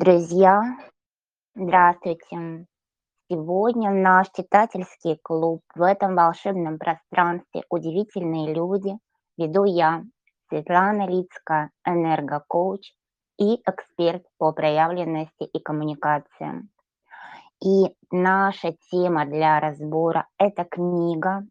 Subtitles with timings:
[0.00, 0.62] Друзья,
[1.56, 2.66] здравствуйте!
[3.28, 8.96] Сегодня наш читательский клуб в этом волшебном пространстве «Удивительные люди»
[9.36, 10.04] веду я,
[10.48, 12.92] Светлана Лицкая, энергокоуч
[13.40, 16.70] и эксперт по проявленности и коммуникациям.
[17.60, 21.44] И наша тема для разбора– это книга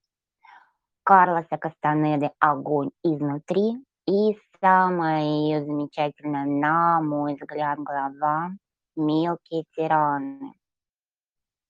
[1.04, 8.52] Карлоса Кастанеды «Огонь изнутри» и самая ее замечательная, на мой взгляд, глава
[8.96, 10.54] «Мелкие тираны»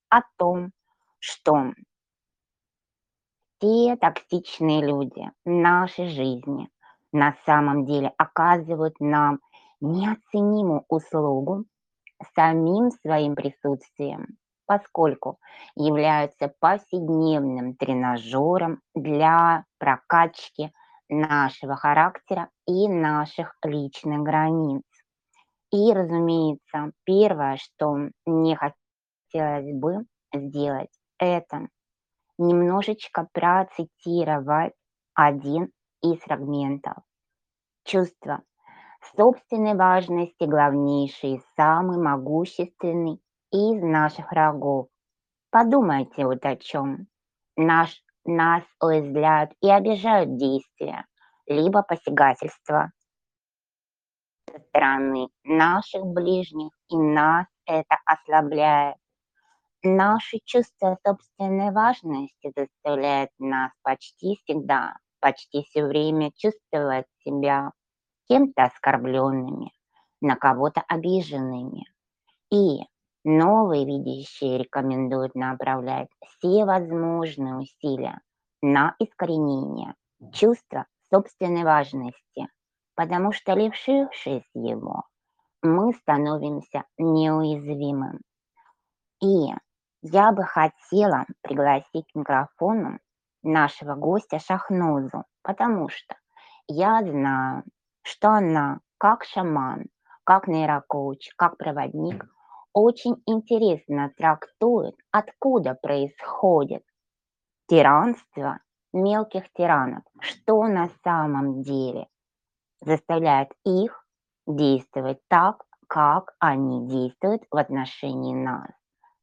[0.08, 0.70] о том,
[1.18, 1.72] что
[3.58, 6.68] все токсичные люди в нашей жизни
[7.12, 9.40] на самом деле оказывают нам
[9.80, 11.64] неоценимую услугу
[12.34, 15.38] самим своим присутствием, поскольку
[15.74, 20.72] являются повседневным тренажером для прокачки
[21.08, 24.82] нашего характера и наших личных границ.
[25.70, 31.68] И, разумеется, первое, что мне хотелось бы сделать, это
[32.38, 34.74] немножечко процитировать
[35.14, 35.70] один
[36.02, 36.96] из фрагментов.
[37.84, 38.42] Чувство
[39.16, 44.88] собственной важности главнейший самый могущественный из наших врагов.
[45.50, 47.06] Подумайте вот о чем.
[47.56, 51.06] Наш нас уязвляют и обижают действия,
[51.46, 52.92] либо посягательства
[54.50, 58.96] со стороны наших ближних, и нас это ослабляет.
[59.82, 67.72] Наше чувство собственной важности заставляет нас почти всегда, почти все время чувствовать себя
[68.28, 69.72] кем-то оскорбленными,
[70.20, 71.84] на кого-то обиженными.
[72.50, 72.80] И
[73.30, 78.22] Новые видящие рекомендуют направлять все возможные усилия
[78.62, 79.94] на искоренение
[80.32, 82.48] чувства собственной важности,
[82.94, 85.02] потому что лишившись его,
[85.60, 88.20] мы становимся неуязвимым.
[89.22, 89.52] И
[90.00, 92.98] я бы хотела пригласить к микрофону
[93.42, 96.16] нашего гостя Шахнозу, потому что
[96.66, 97.64] я знаю,
[98.00, 99.84] что она как шаман,
[100.24, 102.24] как нейрокоуч, как проводник–
[102.78, 106.84] очень интересно трактует, откуда происходит
[107.66, 108.60] тиранство
[108.92, 112.06] мелких тиранов, что на самом деле
[112.80, 114.06] заставляет их
[114.46, 118.70] действовать так, как они действуют в отношении нас.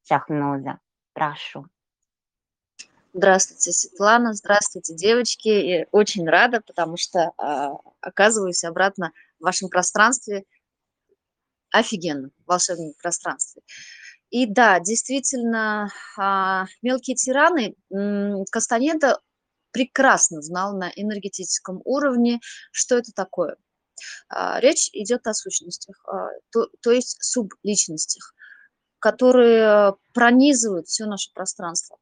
[0.04, 0.80] Шахноза,
[1.14, 1.66] прошу.
[3.14, 5.48] Здравствуйте, Светлана, здравствуйте, девочки.
[5.48, 7.70] Я очень рада, потому что э,
[8.02, 10.44] оказываюсь обратно в вашем пространстве
[11.72, 13.62] офигенно в волшебном пространстве.
[14.30, 17.76] И да, действительно, а, мелкие тираны
[18.52, 19.20] Кастанеда
[19.72, 22.40] прекрасно знал на энергетическом уровне,
[22.72, 23.58] что это такое.
[24.30, 28.34] А, речь идет о сущностях, а, то, то есть субличностях,
[29.00, 31.98] которые пронизывают все наше пространство.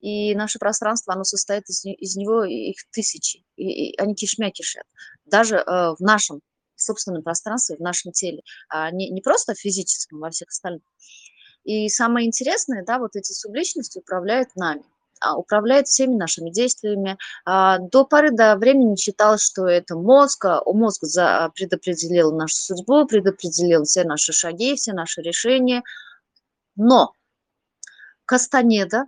[0.00, 4.84] И наше пространство, оно состоит из, из него, их тысячи, и, и они кишмя кишат.
[5.24, 6.42] Даже э, в нашем
[6.84, 10.82] собственном пространстве, в нашем теле, а не, не просто физическом, во всех остальных.
[11.64, 14.84] И самое интересное, да, вот эти субличности управляют нами
[15.20, 17.16] а, управляет всеми нашими действиями.
[17.44, 21.02] А, до поры до времени считалось, что это мозг, а мозг
[21.54, 25.82] предопределил нашу судьбу, предопределил все наши шаги, все наши решения.
[26.76, 27.12] Но
[28.26, 29.04] Кастанеда,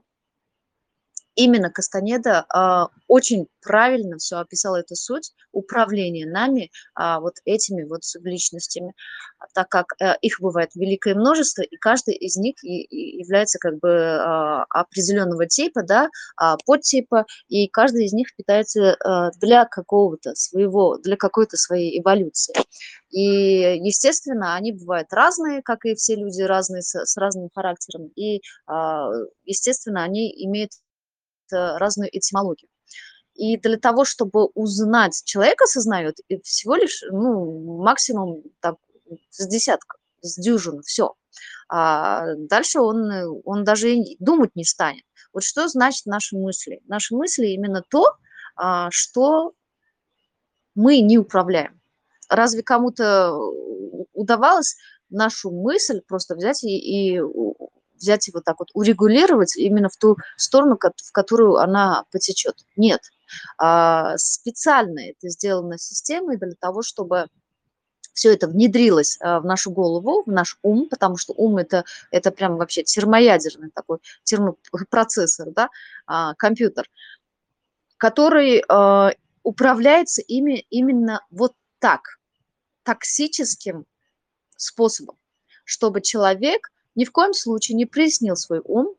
[1.37, 8.05] именно Кастанеда а, очень правильно все описала эту суть управления нами а, вот этими вот
[8.05, 8.95] субличностями,
[9.55, 13.79] так как а, их бывает великое множество, и каждый из них и, и является как
[13.79, 20.35] бы а, определенного типа, да, а, подтипа, и каждый из них питается а, для какого-то
[20.35, 22.55] своего, для какой-то своей эволюции.
[23.11, 28.41] И, естественно, они бывают разные, как и все люди разные, с, с разным характером, и,
[28.67, 29.11] а,
[29.45, 30.73] естественно, они имеют
[31.53, 32.69] разную этимологию.
[33.35, 38.77] И для того, чтобы узнать, человек осознает, всего лишь, ну, максимум так,
[39.31, 41.15] с десятка, с дюжины, все.
[41.69, 45.05] А дальше он, он даже и думать не станет.
[45.33, 46.81] Вот что значит наши мысли?
[46.87, 48.05] Наши мысли именно то,
[48.57, 49.53] а, что
[50.75, 51.81] мы не управляем.
[52.29, 53.37] Разве кому-то
[54.13, 54.77] удавалось
[55.11, 57.21] нашу мысль просто взять и, и
[57.97, 62.65] взять его так вот, урегулировать именно в ту сторону, в которую она потечет.
[62.77, 63.01] Нет.
[63.59, 67.27] А, специально это сделано системой для того, чтобы
[68.13, 72.31] все это внедрилось а, в нашу голову, в наш ум, потому что ум это, это
[72.31, 75.69] прям вообще термоядерный такой термопроцессор, да,
[76.07, 76.89] а, компьютер,
[77.99, 78.63] который
[79.43, 82.19] управляется ими именно вот так,
[82.83, 83.87] токсическим
[84.57, 85.17] способом,
[85.65, 88.95] чтобы человек ни в коем случае не приснил свой ум,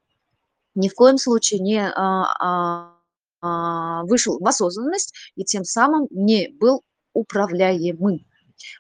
[0.76, 1.94] ни в коем случае не а,
[2.40, 2.94] а,
[3.42, 6.84] а, вышел в осознанность и тем самым не был
[7.14, 8.26] управляемым.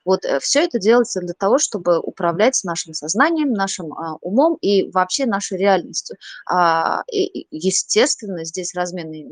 [0.05, 4.89] Вот э, все это делается для того, чтобы управлять нашим сознанием, нашим а, умом и
[4.91, 6.17] вообще нашей реальностью.
[6.49, 9.27] А, и, естественно, здесь разменной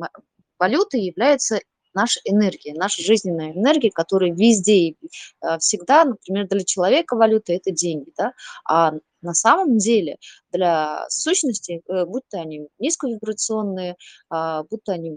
[0.59, 1.61] валютой является
[1.93, 4.97] наша энергия, наша жизненная энергия, которая везде и
[5.41, 8.33] э, всегда, например, для человека валюта– это деньги, да,
[8.67, 8.93] а
[9.25, 10.17] на самом деле
[10.51, 13.97] для сущности, э, будь то они низковибрационные,
[14.29, 15.11] а, будь то они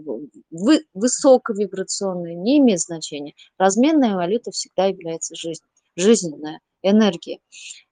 [0.49, 3.33] вы, высоковибрационные, не имеет значения.
[3.57, 5.63] Разменная валюта всегда является жизнь,
[5.95, 7.39] жизненная энергия.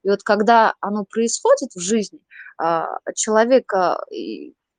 [0.02, 2.20] И вот когда оно происходит в жизни,
[2.58, 3.72] а, человек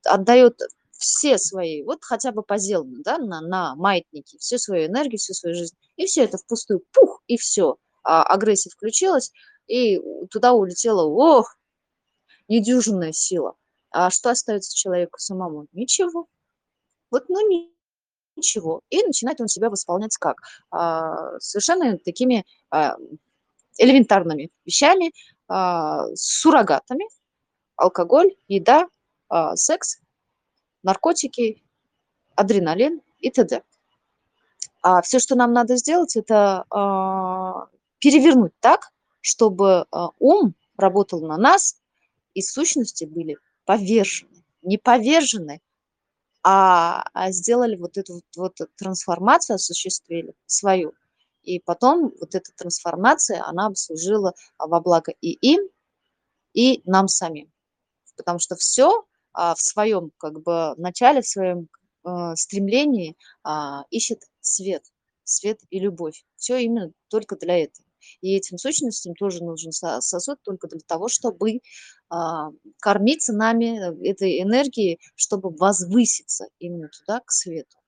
[0.04, 0.60] отдает
[1.00, 5.56] все свои, вот хотя бы позелно, да, на, на маятнике, всю свою энергию, всю свою
[5.56, 7.76] жизнь, и все это впустую, пух, и все.
[8.02, 9.32] А агрессия включилась,
[9.70, 10.00] и
[10.30, 11.56] туда улетела, ох,
[12.48, 13.54] недюжинная сила.
[13.92, 15.66] А что остается человеку самому?
[15.72, 16.26] Ничего.
[17.10, 17.70] Вот, ну,
[18.36, 18.82] ничего.
[18.90, 20.38] И начинает он себя восполнять как?
[20.70, 22.96] А, совершенно такими а,
[23.78, 25.12] элементарными вещами,
[25.48, 27.06] а, суррогатами,
[27.76, 28.88] алкоголь, еда,
[29.28, 29.98] а, секс,
[30.82, 31.62] наркотики,
[32.34, 33.62] адреналин и т.д.
[34.82, 37.68] А все, что нам надо сделать, это а,
[37.98, 41.80] перевернуть так, чтобы а, ум работал на нас,
[42.34, 44.44] и сущности были повержены.
[44.62, 45.60] Не повержены,
[46.42, 50.94] а, а сделали вот эту вот, вот трансформацию, осуществили свою.
[51.42, 55.68] И потом вот эта трансформация, она бы служила во благо и им,
[56.52, 57.50] и нам самим.
[58.16, 61.68] Потому что все а, в своем как бы начале, в своем
[62.04, 64.84] а, стремлении а, ищет свет,
[65.24, 66.24] свет и любовь.
[66.36, 67.86] Все именно только для этого.
[68.20, 71.60] И этим сущностям тоже нужен сосуд только для того, чтобы
[72.08, 72.50] а,
[72.80, 77.78] кормиться нами э, этой энергией, чтобы возвыситься именно туда, к свету.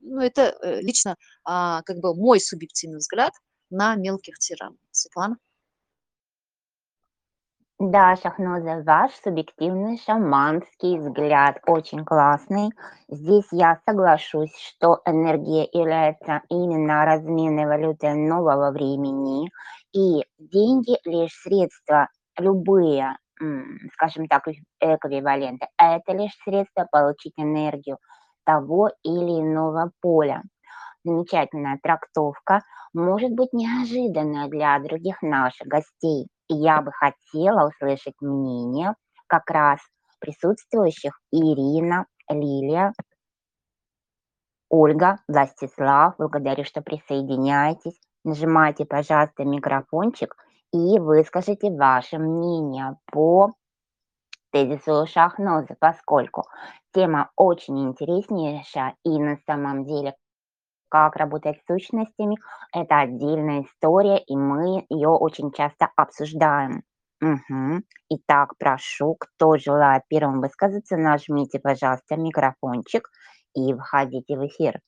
[0.00, 3.32] Ну, это э, лично а, как бы мой субъективный взгляд
[3.70, 4.78] на мелких тиранов.
[4.90, 5.38] Светлана?
[7.80, 12.70] Да, Шахноза, ваш субъективный шаманский взгляд очень классный.
[13.08, 19.50] Здесь я соглашусь, что энергия является именно разменной валютой нового времени,
[19.92, 23.16] и деньги лишь средства, любые,
[23.94, 24.44] скажем так,
[24.80, 27.98] эквиваленты, это лишь средство получить энергию
[28.44, 30.42] того или иного поля.
[31.04, 32.62] Замечательная трактовка,
[32.94, 38.94] может быть неожиданная для других наших гостей я бы хотела услышать мнение
[39.26, 39.80] как раз
[40.20, 42.92] присутствующих Ирина, Лилия,
[44.70, 46.14] Ольга, Властислав.
[46.18, 48.00] Благодарю, что присоединяетесь.
[48.24, 50.34] Нажимайте, пожалуйста, микрофончик
[50.72, 53.52] и выскажите ваше мнение по
[54.50, 56.44] тезису Шахноза, поскольку
[56.92, 60.14] тема очень интереснейшая и на самом деле
[60.94, 62.36] как работать с сущностями,
[62.72, 66.84] это отдельная история, и мы ее очень часто обсуждаем.
[67.20, 67.82] Угу.
[68.10, 73.10] Итак, прошу, кто желает первым высказаться, нажмите, пожалуйста, микрофончик
[73.56, 74.80] и входите в эфир.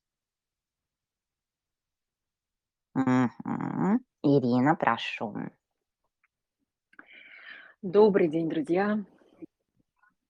[2.94, 3.98] Угу.
[4.22, 5.34] Ирина, прошу.
[7.82, 9.04] Добрый день, друзья.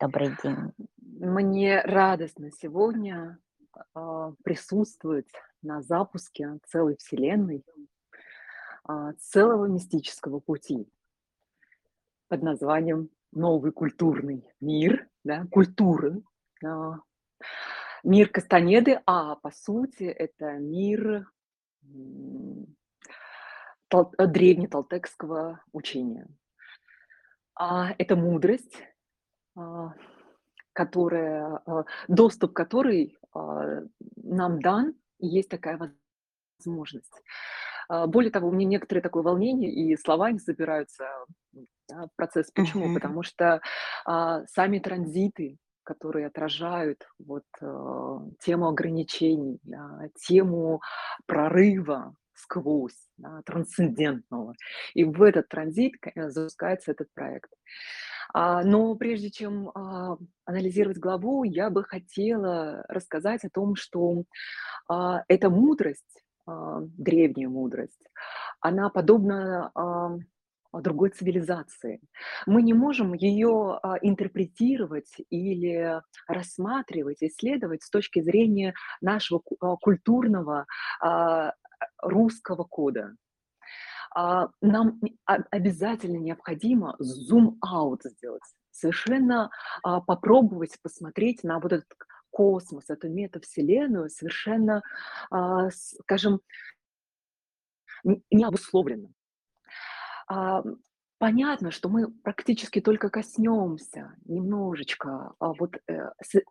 [0.00, 0.72] Добрый день.
[0.96, 3.38] Мне радостно сегодня
[3.94, 5.28] э, присутствовать
[5.66, 7.64] на запуске целой Вселенной,
[8.84, 10.88] а, целого мистического пути
[12.28, 16.22] под названием «Новый культурный мир», да, культуры,
[16.64, 17.00] а,
[18.04, 21.28] мир Кастанеды, а по сути это мир
[23.90, 26.28] древнеталтекского учения.
[27.58, 28.76] А Это мудрость,
[30.72, 31.62] которая,
[32.06, 35.78] доступ которой нам дан и есть такая
[36.58, 37.22] возможность.
[37.88, 41.06] А, более того, у меня некоторые такое волнение, и слова не собираются
[41.88, 42.50] да, в процесс.
[42.52, 42.90] Почему?
[42.90, 42.94] Uh-huh.
[42.94, 43.60] Потому что
[44.04, 50.80] а, сами транзиты, которые отражают вот э, тему ограничений, да, тему
[51.26, 54.54] прорыва сквозь, да, трансцендентного.
[54.94, 57.50] И в этот транзит запускается этот проект.
[58.38, 64.24] А, но прежде чем а, анализировать главу, я бы хотела рассказать о том, что
[64.88, 68.06] а, эта мудрость, древняя мудрость,
[68.60, 69.72] она подобна
[70.72, 72.00] другой цивилизации.
[72.46, 79.40] Мы не можем ее интерпретировать или рассматривать, исследовать с точки зрения нашего
[79.80, 80.66] культурного
[82.00, 83.16] русского кода.
[84.16, 89.50] А, нам обязательно необходимо зум-аут сделать, совершенно
[89.82, 91.88] а, попробовать посмотреть на вот этот
[92.30, 94.82] космос, эту метавселенную совершенно,
[95.30, 96.40] а, скажем,
[98.04, 99.10] не обусловленно.
[101.18, 106.10] Понятно, что мы практически только коснемся немножечко, вот э,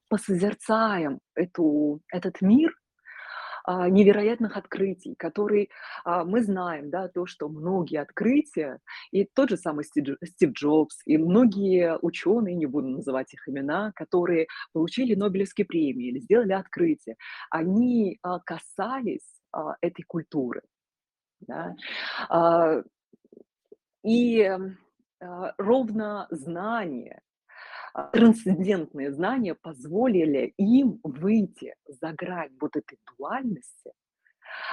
[0.09, 2.84] посозерцаем эту, этот мир, а,
[3.67, 5.69] невероятных открытий, который
[6.03, 8.79] а, мы знаем, да, то, что многие открытия,
[9.11, 14.47] и тот же самый Стив, Джобс, и многие ученые, не буду называть их имена, которые
[14.73, 17.15] получили Нобелевские премии или сделали открытия,
[17.49, 19.41] они а, касались
[19.81, 20.63] этой культуры.
[21.39, 21.75] Да?
[24.03, 24.51] И
[25.57, 27.24] ровно знание, а,
[28.03, 33.91] трансцендентные знания позволили им выйти за грань вот этой дуальности,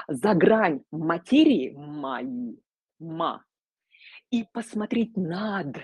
[0.09, 2.61] за грань материи моей,
[2.99, 3.45] ма,
[4.31, 5.77] и посмотреть над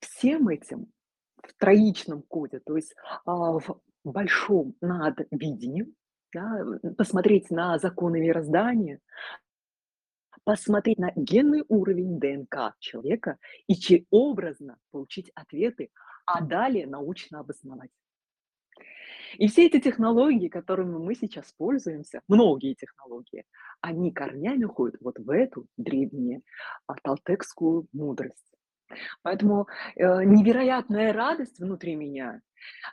[0.00, 0.92] всем этим
[1.36, 2.94] в троичном коде, то есть
[3.24, 5.94] а, в большом над видением,
[6.32, 6.64] да,
[6.96, 9.00] посмотреть на законы мироздания,
[10.48, 13.36] посмотреть на генный уровень ДНК человека
[13.66, 15.90] и образно получить ответы,
[16.24, 17.90] а далее научно обосновать.
[19.36, 23.44] И все эти технологии, которыми мы сейчас пользуемся, многие технологии,
[23.82, 26.40] они корнями уходят вот в эту древнюю
[26.86, 28.50] а, талтекскую мудрость.
[29.20, 32.40] Поэтому э, невероятная радость внутри меня.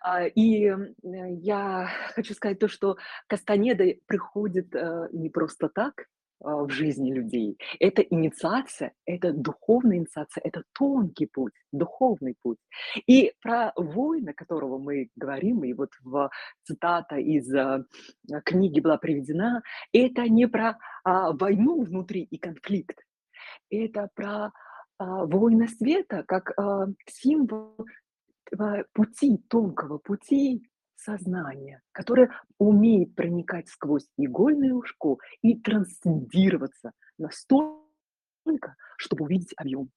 [0.05, 2.97] Э, и э, я хочу сказать то, что
[3.27, 6.07] Кастанеда приходит э, не просто так,
[6.45, 7.57] в жизни людей.
[7.79, 12.59] Это инициация, это духовная инициация, это тонкий путь, духовный путь.
[13.07, 16.29] И про воина, которого мы говорим, и вот в
[16.63, 17.85] цитата из а,
[18.43, 22.99] книги была приведена, это не про а, войну внутри и конфликт,
[23.69, 24.51] это про
[24.97, 27.75] а, воина света как а, символ
[28.57, 30.63] а, пути, тонкого пути
[31.05, 39.89] сознание, которое умеет проникать сквозь игольное ушко и трансцендироваться настолько, чтобы увидеть объем.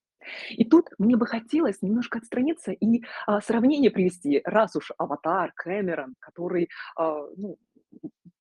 [0.50, 6.16] И тут мне бы хотелось немножко отстраниться и а, сравнение привести, раз уж аватар Кэмерон,
[6.18, 7.56] который а, ну,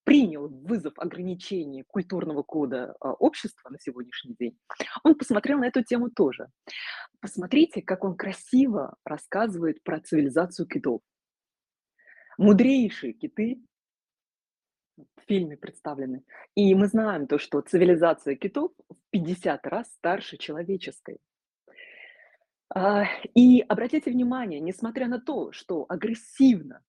[0.04, 4.58] принял вызов ограничений культурного кода а, общества на сегодняшний день,
[5.04, 6.48] он посмотрел на эту тему тоже.
[7.22, 11.02] Посмотрите, как он красиво рассказывает про цивилизацию китов
[12.38, 13.62] мудрейшие киты
[14.98, 16.24] в фильме представлены.
[16.56, 21.20] И мы знаем то, что цивилизация китов в 50 раз старше человеческой.
[22.70, 26.84] А, и обратите внимание, несмотря на то, что агрессивно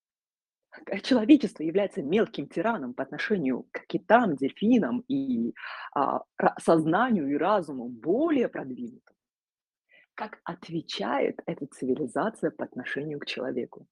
[1.02, 5.54] человечество является мелким тираном по отношению к китам, дельфинам и
[5.94, 6.22] а,
[6.60, 9.16] сознанию и разуму более продвинутым,
[10.14, 13.86] как отвечает эта цивилизация по отношению к человеку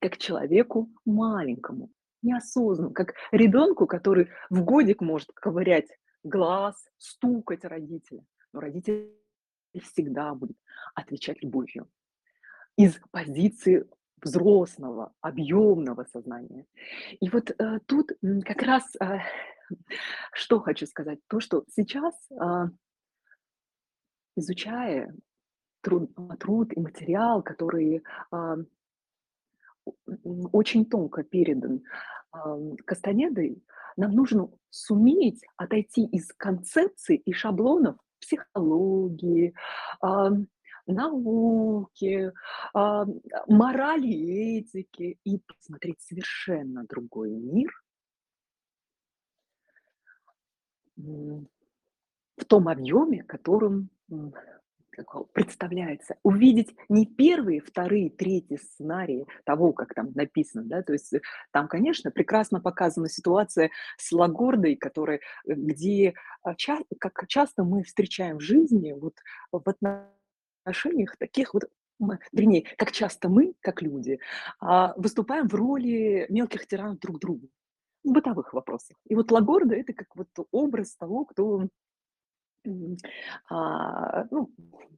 [0.00, 1.90] как человеку маленькому,
[2.22, 5.88] неосознанному, как ребенку, который в годик может ковырять
[6.22, 8.24] глаз, стукать родителя.
[8.52, 9.14] Но родитель
[9.80, 10.56] всегда будет
[10.94, 11.88] отвечать любовью.
[12.76, 13.88] Из позиции
[14.22, 16.66] взрослого, объемного сознания.
[17.20, 18.12] И вот э, тут
[18.44, 19.20] как раз э,
[20.32, 22.68] что хочу сказать, то, что сейчас, э,
[24.36, 25.14] изучая
[25.80, 28.02] труд, труд и материал, который
[28.32, 28.56] э,
[30.52, 31.82] очень тонко передан
[32.84, 33.62] Кастанедой,
[33.96, 39.54] нам нужно суметь отойти из концепций и шаблонов психологии,
[40.86, 42.32] науки,
[42.72, 47.72] морали и этики и посмотреть совершенно другой мир.
[50.96, 53.90] В том объеме, которым
[55.32, 61.20] представляется, увидеть не первые, вторые, третьи сценарии того, как там написано, да, то есть э,
[61.52, 66.54] там, конечно, прекрасно показана ситуация с Лагордой, которая, э, где, а,
[66.98, 69.14] как часто мы встречаем в жизни, вот
[69.52, 71.64] в отношениях таких вот
[72.32, 74.18] вернее, как часто мы, как люди,
[74.58, 77.50] а, выступаем в роли мелких тиранов друг другу
[78.04, 78.96] в бытовых вопросах.
[79.06, 81.68] И вот Лагорда– это как вот образ того, кто
[83.48, 84.50] а, ну,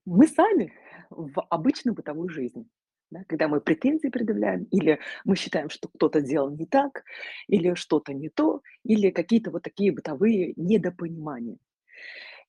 [0.05, 0.73] мы сами
[1.11, 2.67] в обычной бытовой жизни,
[3.11, 7.05] да, когда мы претензии предъявляем, или мы считаем, что кто-то делал не так,
[7.47, 11.59] или что-то не то, или какие-то вот такие бытовые недопонимания.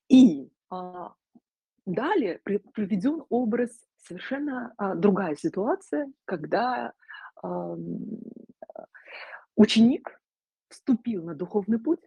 [0.08, 1.14] И а,
[1.86, 6.92] далее при, приведен образ совершенно а, другая ситуация, когда
[7.42, 7.76] а,
[9.56, 10.20] ученик
[10.68, 12.00] вступил на духовный путь,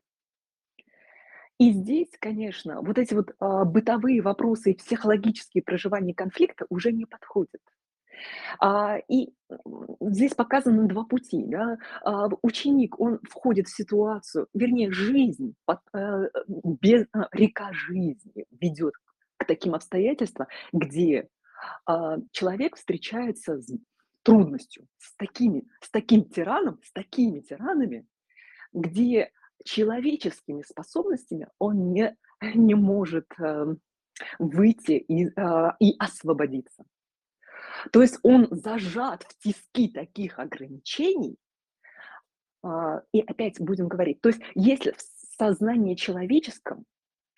[1.60, 7.06] И здесь, конечно, вот эти вот а, бытовые вопросы и психологические проживания конфликта уже не
[7.06, 7.62] подходят.
[8.60, 9.30] А, и
[10.02, 11.44] здесь показаны два пути.
[11.46, 11.78] Да?
[12.04, 18.94] А, ученик, он входит в ситуацию, вернее, жизнь, под, э, без, а, река жизни ведет
[19.38, 21.28] к таким обстоятельствам, где
[21.86, 23.72] а, человек встречается с
[24.24, 28.06] трудностью, с, такими, с таким тираном, с такими тиранами,
[28.74, 29.32] где
[29.68, 33.76] человеческими способностями он не, не может э,
[34.40, 36.86] выйти и, э, и освободиться.
[37.92, 41.38] То есть он зажат в тиски таких ограничений,
[42.64, 45.02] а, и опять будем говорить, то есть если в
[45.38, 46.86] сознании человеческом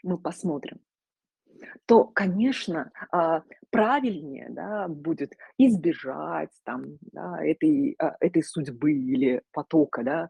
[0.03, 0.79] мы посмотрим,
[1.85, 10.03] то, конечно, а, правильнее да, будет избежать там, да, этой, а, этой судьбы или потока,
[10.03, 10.29] да,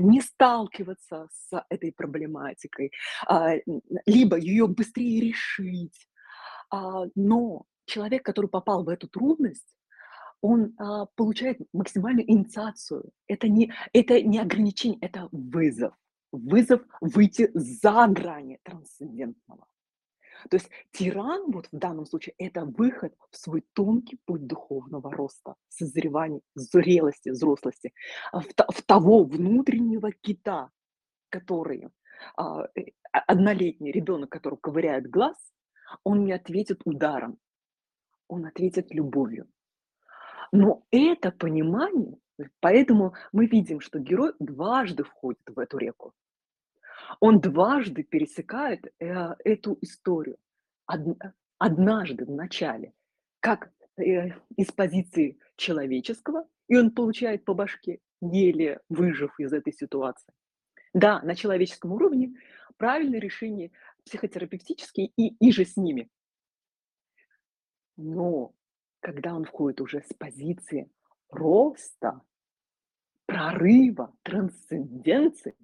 [0.00, 2.92] не сталкиваться с этой проблематикой,
[4.06, 6.08] либо ее быстрее решить.
[7.14, 9.76] Но человек, который попал в эту трудность,
[10.40, 13.10] он а, получает максимальную инициацию.
[13.26, 15.94] Это не, это не ограничение, это вызов.
[16.32, 19.66] Вызов выйти за грани трансцендентного.
[20.50, 25.54] То есть тиран вот в данном случае это выход в свой тонкий путь духовного роста,
[25.68, 27.92] созревания, зрелости, взрослости,
[28.32, 30.70] в, в того внутреннего кита,
[31.28, 31.88] который
[32.36, 35.36] а, э, однолетний ребенок, который ковыряет глаз,
[36.04, 37.38] он не ответит ударом,
[38.28, 39.48] он ответит любовью.
[40.52, 42.18] Но это понимание,
[42.60, 46.12] поэтому мы видим, что герой дважды входит в эту реку.
[47.20, 50.38] Он дважды пересекает э, эту историю.
[50.86, 51.00] Од,
[51.58, 52.92] однажды в начале,
[53.40, 60.32] как э, из позиции человеческого, и он получает по башке, еле выжив из этой ситуации.
[60.94, 62.34] Да, на человеческом уровне
[62.76, 63.70] правильное решение
[64.04, 66.08] психотерапевтические и, и же с ними.
[67.96, 68.54] Но
[69.00, 70.90] когда он входит уже с позиции
[71.30, 72.20] роста,
[73.26, 75.54] прорыва, трансценденции,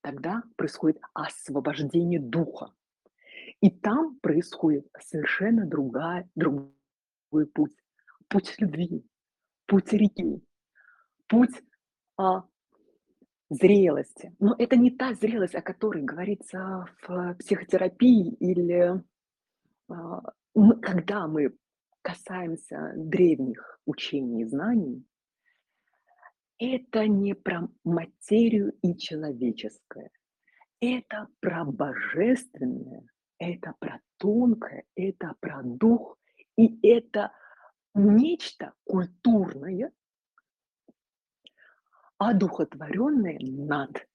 [0.00, 2.72] тогда происходит освобождение духа.
[3.60, 7.76] И там происходит совершенно другая, другой путь.
[8.28, 9.06] Путь любви,
[9.66, 10.42] путь реки,
[11.28, 11.62] путь
[12.18, 12.44] а,
[13.48, 14.34] зрелости.
[14.38, 19.02] Но это не та зрелость, о которой говорится в психотерапии или
[19.88, 20.22] а,
[20.82, 21.56] когда мы
[22.02, 25.04] касаемся древних учений и знаний,
[26.58, 30.10] это не про материю и человеческое,
[30.80, 36.18] это про божественное, это про тонкое, это про дух,
[36.56, 37.32] и это
[37.94, 39.92] нечто культурное,
[42.18, 44.06] одухотворенное над.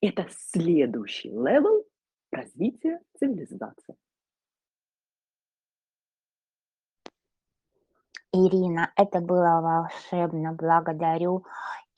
[0.00, 1.84] Это следующий level
[2.30, 3.96] развития цивилизации.
[8.34, 11.44] Ирина, это было волшебно, благодарю.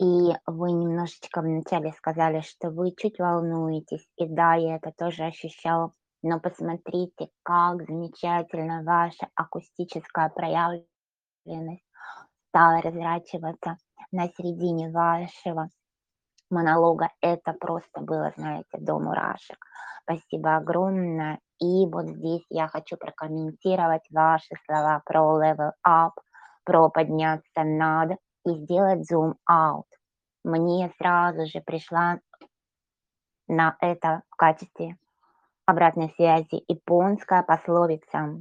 [0.01, 5.93] И вы немножечко вначале сказали, что вы чуть волнуетесь, и да, я это тоже ощущала.
[6.23, 10.89] Но посмотрите, как замечательно ваша акустическая проявленность
[12.49, 13.77] стала разворачиваться
[14.11, 15.69] на середине вашего
[16.51, 17.11] монолога.
[17.21, 19.59] Это просто было, знаете, до мурашек.
[20.03, 21.39] Спасибо огромное.
[21.61, 26.13] И вот здесь я хочу прокомментировать ваши слова про level up,
[26.65, 29.07] про подняться над и сделать
[29.51, 29.87] out.
[30.45, 32.19] Мне сразу же пришла
[33.49, 34.97] на это в качестве
[35.67, 38.39] обратной связи японская пословица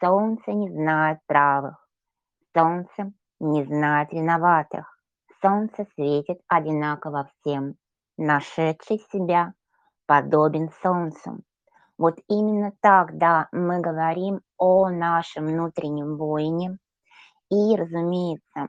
[0.00, 1.88] «Солнце не знает правых,
[2.54, 4.98] солнце не знает виноватых,
[5.42, 7.74] солнце светит одинаково всем,
[8.16, 9.54] нашедший себя
[10.06, 11.42] подобен солнцу».
[12.00, 16.78] Вот именно так, да, мы говорим о нашем внутреннем воине.
[17.50, 18.68] И, разумеется,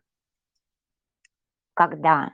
[1.75, 2.29] когда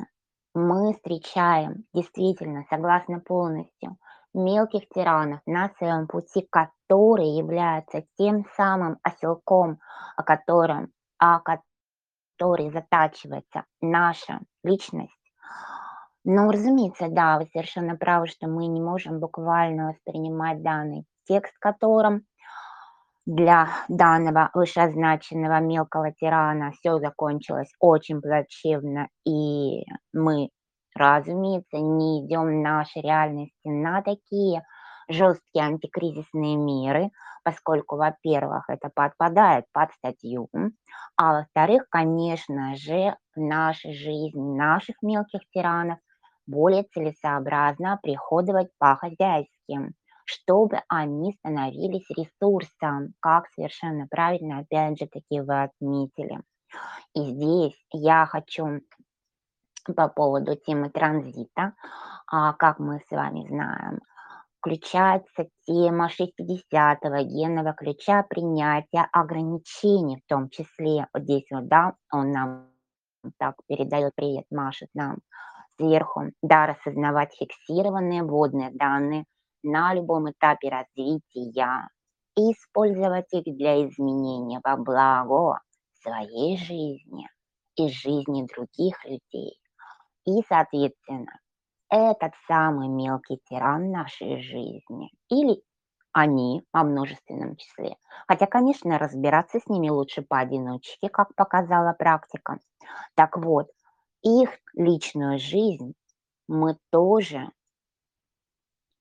[0.54, 3.98] мы встречаем действительно, согласно полностью,
[4.34, 9.80] мелких тиранов на своем пути, который является тем самым оселком,
[10.16, 15.12] о котором, о который затачивается наша личность,
[16.24, 22.26] ну, разумеется, да, вы совершенно правы, что мы не можем буквально воспринимать данный текст, которым
[23.28, 30.50] для данного вышеозначенного мелкого тирана все закончилось очень плачевно, и мы,
[30.96, 34.64] разумеется, не идем нашей реальности на такие
[35.10, 37.12] жесткие антикризисные меры,
[37.44, 40.50] поскольку, во-первых, это подпадает под статью,
[41.18, 46.00] а во-вторых, конечно же, в нашей жизни наших мелких тиранов
[46.46, 49.92] более целесообразно приходовать по-хозяйски,
[50.28, 56.42] чтобы они становились ресурсом, как совершенно правильно, опять же таки, вы отметили.
[57.14, 58.82] И здесь я хочу
[59.96, 61.74] по поводу темы транзита,
[62.30, 64.02] а, как мы с вами знаем,
[64.60, 72.32] включается тема 60-го генного ключа принятия ограничений, в том числе вот здесь вот, да, он
[72.32, 72.68] нам
[73.38, 75.20] так передает привет, машет нам
[75.78, 79.24] сверху, да, рассознавать фиксированные вводные данные
[79.68, 81.90] на любом этапе развития
[82.36, 85.60] использовать их для изменения во благо
[86.02, 87.28] своей жизни
[87.76, 89.60] и жизни других людей.
[90.26, 91.32] И, соответственно,
[91.90, 95.62] этот самый мелкий тиран нашей жизни или
[96.14, 97.96] они во множественном числе.
[98.28, 102.60] Хотя, конечно, разбираться с ними лучше поодиночке, как показала практика.
[103.16, 103.70] Так вот,
[104.24, 105.94] их личную жизнь
[106.48, 107.50] мы тоже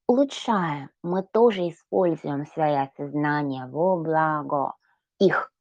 [0.06, 4.74] улучшаем, мы тоже используем свое сознание во благо
[5.18, 5.52] их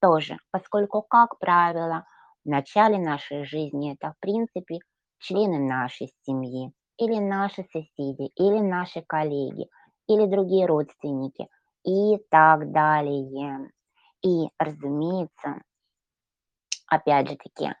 [0.00, 2.06] тоже, поскольку, как правило,
[2.44, 4.78] в начале нашей жизни это, в принципе,
[5.18, 9.68] члены нашей семьи, или наши соседи, или наши коллеги,
[10.08, 11.48] или другие родственники
[11.84, 13.70] и так далее.
[14.22, 15.62] И, разумеется,
[16.86, 17.74] опять же таки,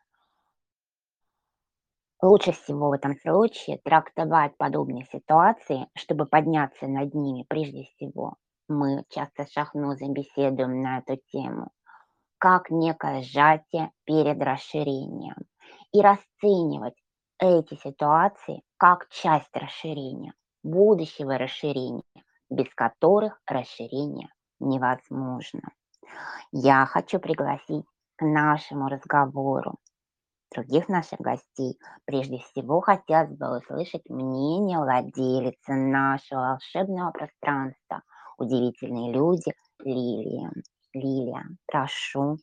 [2.22, 8.36] лучше всего в этом случае трактовать подобные ситуации, чтобы подняться над ними прежде всего.
[8.68, 11.70] Мы часто с Шахнозой беседуем на эту тему,
[12.38, 15.36] как некое сжатие перед расширением
[15.92, 16.94] и расценивать
[17.38, 22.02] эти ситуации как часть расширения, будущего расширения,
[22.50, 24.28] без которых расширение
[24.60, 25.72] невозможно.
[26.52, 27.84] Я хочу пригласить
[28.16, 29.76] к нашему разговору
[30.54, 31.78] других наших гостей.
[32.04, 38.02] Прежде всего, хотелось бы услышать мнение владелицы нашего волшебного пространства,
[38.38, 39.52] удивительные люди
[39.84, 40.50] Лилия.
[40.92, 42.38] Лилия, прошу.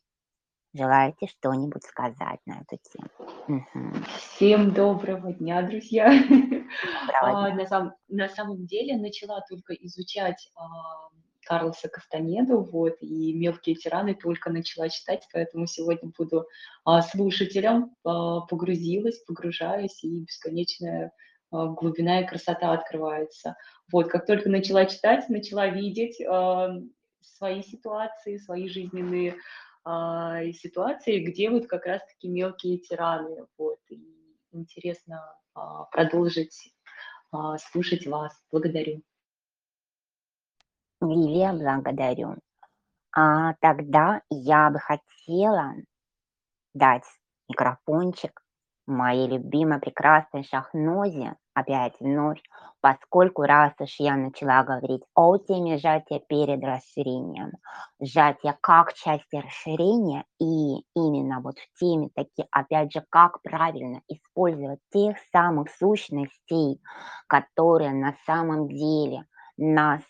[0.74, 3.08] Желаете что-нибудь сказать на эту тему?
[3.48, 4.04] Мгм.
[4.18, 6.06] Всем доброго дня, друзья.
[6.10, 11.08] Доброго А, На самом, на самом деле начала только изучать а,
[11.46, 16.46] Карлоса Кастанеду, вот, и «Мелкие тираны» только начала читать, поэтому сегодня буду
[16.84, 21.12] а, слушателем, а, погрузилась, погружаюсь, и бесконечная
[21.50, 23.56] а, глубина и красота открывается.
[23.92, 26.70] Вот, как только начала читать, начала видеть а,
[27.20, 29.36] свои ситуации, свои жизненные
[29.84, 33.46] а, ситуации, где вот как раз-таки мелкие тираны.
[33.56, 34.02] Вот, и
[34.50, 35.22] интересно
[35.54, 36.74] а, продолжить
[37.30, 38.32] а, слушать вас.
[38.50, 39.02] Благодарю.
[41.00, 42.36] Лилия, благодарю.
[43.14, 45.74] А тогда я бы хотела
[46.74, 47.04] дать
[47.48, 48.40] микрофончик
[48.86, 52.40] моей любимой прекрасной Шахнозе, опять вновь,
[52.80, 57.52] поскольку раз уж я начала говорить о теме сжатия перед расширением,
[58.00, 64.80] сжатие как части расширения и именно вот в теме таки, опять же, как правильно использовать
[64.92, 66.80] тех самых сущностей,
[67.26, 70.02] которые на самом деле нас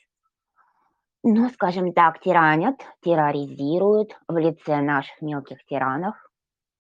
[1.29, 6.15] ну, скажем так, тиранят, терроризируют в лице наших мелких тиранов,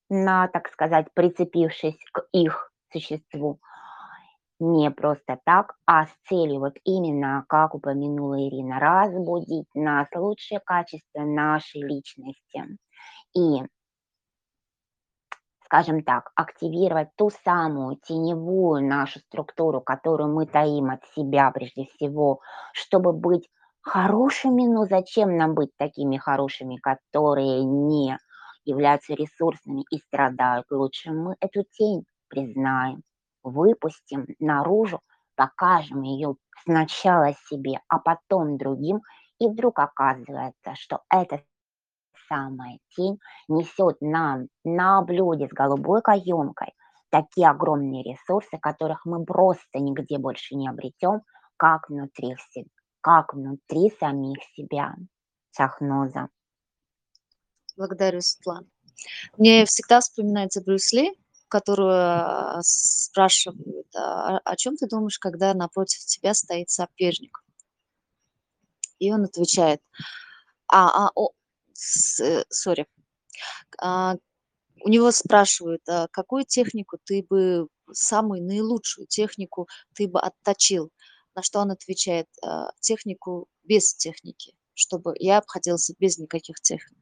[0.08, 3.58] на, так сказать, прицепившись к их существу,
[4.60, 11.22] не просто так, а с целью вот именно, как упомянула Ирина, разбудить нас лучшие качества
[11.22, 12.62] нашей личности.
[13.36, 13.64] И,
[15.64, 22.38] скажем так, активировать ту самую теневую нашу структуру, которую мы таим от себя прежде всего,
[22.72, 23.50] чтобы быть
[23.86, 28.18] хорошими, но зачем нам быть такими хорошими, которые не
[28.64, 33.02] являются ресурсными и страдают, лучше мы эту тень признаем,
[33.44, 35.00] выпустим наружу,
[35.36, 39.02] покажем ее сначала себе, а потом другим,
[39.38, 41.42] и вдруг оказывается, что эта
[42.28, 43.18] самая тень
[43.48, 46.72] несет нам на блюде с голубой каемкой
[47.10, 51.22] такие огромные ресурсы, которых мы просто нигде больше не обретем,
[51.56, 52.34] как внутри,
[53.06, 54.96] как внутри самих себя.
[55.56, 56.28] Шахноза.
[57.76, 58.66] Благодарю, Светлана.
[59.38, 61.16] Мне всегда вспоминается Брюс Ли,
[61.46, 67.44] которую а, спрашивают, а, о чем ты думаешь, когда напротив тебя стоит соперник?
[68.98, 69.80] И он отвечает,
[70.66, 71.30] а, а, о,
[72.20, 72.88] э, сори,
[73.80, 74.16] а,
[74.82, 80.90] у него спрашивают, а какую технику ты бы, самую наилучшую технику ты бы отточил?
[81.36, 86.98] На что он отвечает, а, технику без техники, чтобы я обходился без никаких техник.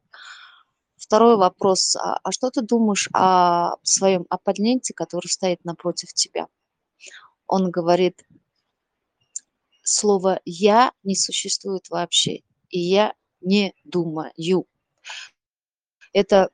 [0.97, 1.95] Второй вопрос.
[1.95, 6.49] А, а что ты думаешь о своем оппоненте, который стоит напротив тебя?
[7.47, 8.25] Он говорит,
[9.85, 14.33] слово «я» не существует вообще, и я не думаю.
[16.13, 16.51] Это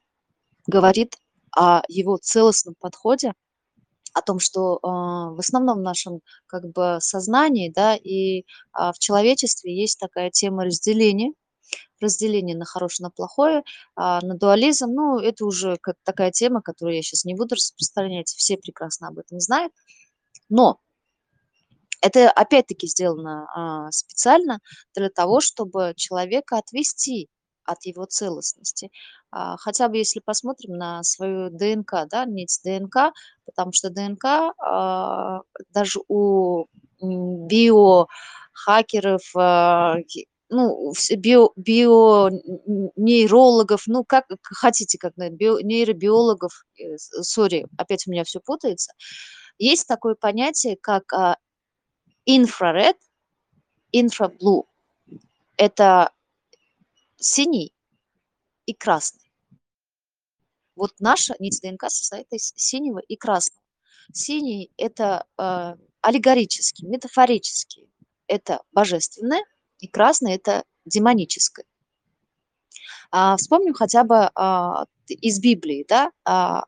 [0.67, 1.17] говорит
[1.53, 3.33] о его целостном подходе,
[4.13, 8.43] о том, что э, в основном в нашем как бы сознании, да, и э,
[8.75, 11.33] в человечестве есть такая тема разделения,
[12.01, 13.63] разделение на хорошее, на плохое,
[13.95, 18.29] а, на дуализм, ну, это уже как такая тема, которую я сейчас не буду распространять,
[18.29, 19.73] все прекрасно об этом знают.
[20.49, 20.81] Но
[22.01, 24.61] это опять-таки сделано а, специально
[24.95, 27.29] для того, чтобы человека отвести
[27.71, 28.91] от его целостности.
[29.31, 33.13] А, хотя бы если посмотрим на свою ДНК, да, нить ДНК,
[33.47, 34.25] потому что ДНК
[34.59, 36.67] а, даже у
[37.01, 39.97] биохакеров, а,
[40.49, 42.31] ну, био, био
[42.97, 48.93] нейрологов, ну, как хотите, как био, нейробиологов, э, сори, опять у меня все путается,
[49.59, 51.05] есть такое понятие, как
[52.27, 52.97] инфраред,
[53.93, 54.67] инфраблу.
[55.57, 56.11] Это
[57.21, 57.73] синий
[58.67, 59.31] и красный.
[60.75, 63.63] Вот наша нить ДНК состоит из синего и красного.
[64.13, 67.89] Синий– это э, аллегорический, метафорический.
[68.27, 69.45] Это божественное,
[69.79, 71.67] и красное– это демоническое.
[73.11, 76.65] А, вспомним хотя бы а, из Библии, да, а,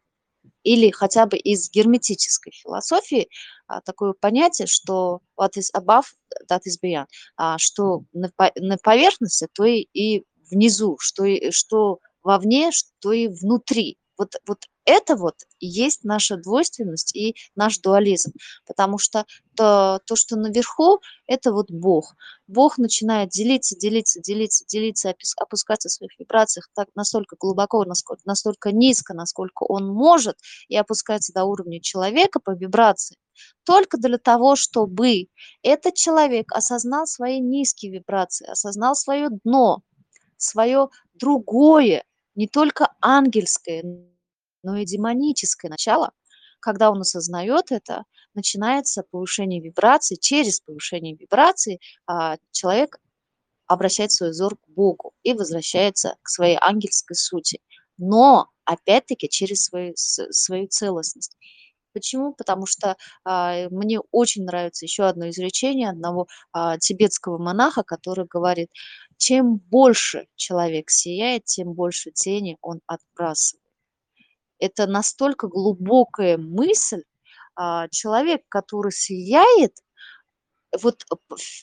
[0.64, 3.28] или хотя бы из герметической философии
[3.66, 6.04] а, такое понятие, что what is above,
[6.50, 12.70] that is beyond, а, что на, на поверхности, то и, и внизу, что, что вовне,
[12.72, 13.98] что и внутри.
[14.18, 18.32] Вот, вот это вот и есть наша двойственность и наш дуализм,
[18.66, 19.24] потому что
[19.56, 22.14] то, то, что наверху, это вот Бог.
[22.46, 28.72] Бог начинает делиться, делиться, делиться, делиться, опускаться в своих вибрациях так настолько глубоко, насколько, настолько
[28.72, 30.36] низко, насколько он может,
[30.68, 33.16] и опускается до уровня человека по вибрации,
[33.64, 35.26] только для того, чтобы
[35.62, 39.82] этот человек осознал свои низкие вибрации, осознал свое дно,
[40.42, 43.82] свое другое, не только ангельское,
[44.62, 46.12] но и демоническое начало,
[46.60, 52.98] когда он осознает это, начинается повышение вибраций, через повышение вибраций а, человек
[53.66, 57.60] обращает свой взор к Богу и возвращается к своей ангельской сути.
[57.98, 61.36] Но, опять-таки, через свою, свою целостность.
[61.92, 62.34] Почему?
[62.34, 68.70] Потому что а, мне очень нравится еще одно изречение одного а, тибетского монаха, который говорит,
[69.16, 73.62] чем больше человек сияет, тем больше тени он отбрасывает.
[74.58, 77.02] Это настолько глубокая мысль.
[77.54, 79.76] А, человек, который сияет,
[80.80, 81.04] вот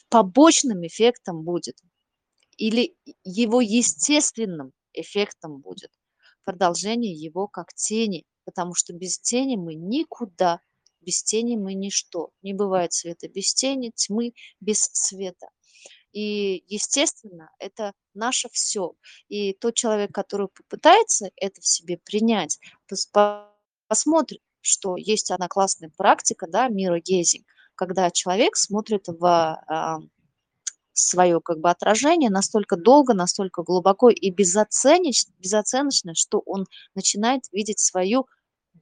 [0.09, 1.77] побочным эффектом будет
[2.57, 5.91] или его естественным эффектом будет
[6.43, 10.59] продолжение его как тени, потому что без тени мы никуда,
[11.01, 12.31] без тени мы ничто.
[12.41, 15.49] Не бывает света без тени, тьмы без света.
[16.13, 18.93] И, естественно, это наше все.
[19.27, 22.59] И тот человек, который попытается это в себе принять,
[23.87, 29.99] посмотрит, что есть одна классная практика, да, мира гейзинг, когда человек смотрит в а,
[30.93, 37.79] свое как бы отражение настолько долго, настолько глубоко и безоценочно, безоценочно, что он начинает видеть
[37.79, 38.25] свою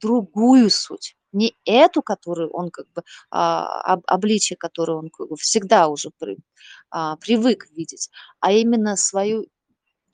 [0.00, 6.10] другую суть не эту, которую он как бы а, об, обличие, которое он всегда уже
[6.90, 9.46] а, привык видеть, а именно свою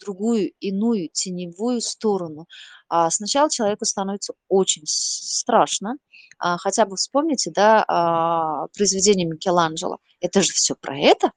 [0.01, 2.47] другую, иную, теневую сторону.
[2.89, 5.97] А сначала человеку становится очень страшно.
[6.39, 9.99] Хотя бы вспомните, да, а, произведение Микеланджело.
[10.21, 11.31] Это же все про это.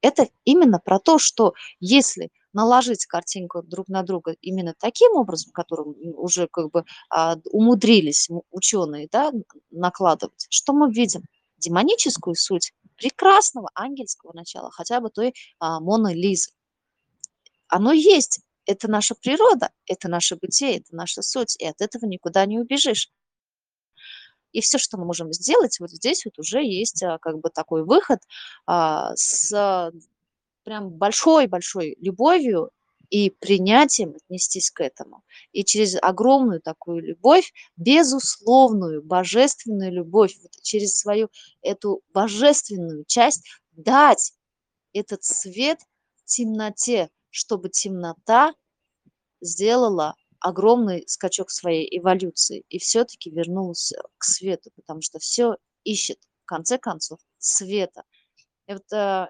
[0.00, 5.94] Это именно про то, что если наложить картинку друг на друга именно таким образом, которым
[6.16, 9.32] уже как бы а, умудрились ученые да,
[9.70, 11.22] накладывать, что мы видим?
[11.58, 16.52] Демоническую суть прекрасного ангельского начала, хотя бы той а, Моны Лизы.
[17.68, 22.46] Оно есть, это наша природа, это наше бытие, это наша суть, и от этого никуда
[22.46, 23.10] не убежишь.
[24.52, 27.84] И все, что мы можем сделать, вот здесь вот уже есть а, как бы такой
[27.84, 28.20] выход
[28.66, 29.92] а, с
[30.64, 32.70] прям большой-большой любовью
[33.10, 35.24] и принятием отнестись к этому.
[35.52, 41.28] И через огромную такую любовь, безусловную, божественную любовь, вот через свою
[41.60, 44.32] эту божественную часть дать
[44.92, 45.80] этот свет
[46.24, 48.54] темноте, чтобы темнота
[49.40, 56.46] сделала огромный скачок своей эволюции и все-таки вернулась к свету, потому что все ищет, в
[56.46, 58.04] конце концов, света.
[58.66, 59.26] И вот э,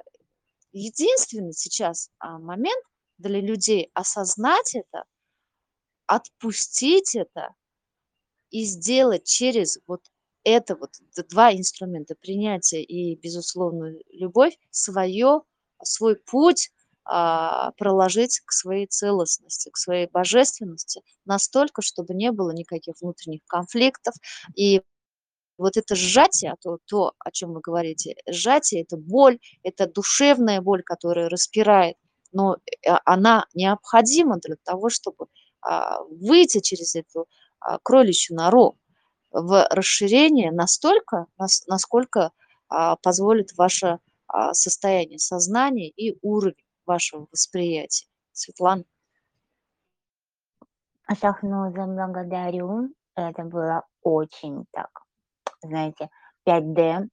[0.72, 2.84] единственный сейчас а, момент
[3.18, 5.04] для людей осознать это,
[6.06, 7.54] отпустить это
[8.50, 10.02] и сделать через вот
[10.42, 10.90] это вот
[11.28, 15.42] два инструмента принятие и безусловную любовь свое
[15.82, 16.70] свой путь
[17.04, 24.14] а, проложить к своей целостности, к своей божественности настолько, чтобы не было никаких внутренних конфликтов.
[24.54, 24.82] И
[25.60, 30.82] вот это сжатие, то, то, о чем вы говорите, сжатие– это боль, это душевная боль,
[30.82, 31.96] которая распирает,
[32.32, 35.26] но э, она необходима для того, чтобы
[35.62, 37.26] а, выйти через эту
[37.60, 38.78] а, кроличью нору
[39.30, 41.26] в расширение настолько,
[41.68, 42.32] насколько
[43.02, 43.98] позволит ваше
[44.52, 48.06] состояние сознания и уровень вашего восприятия.
[48.32, 48.84] Светлана.
[51.20, 52.92] Шахноза, благодарю.
[53.14, 54.90] Это было очень так,
[55.62, 56.08] знаете,
[56.44, 57.08] 5D.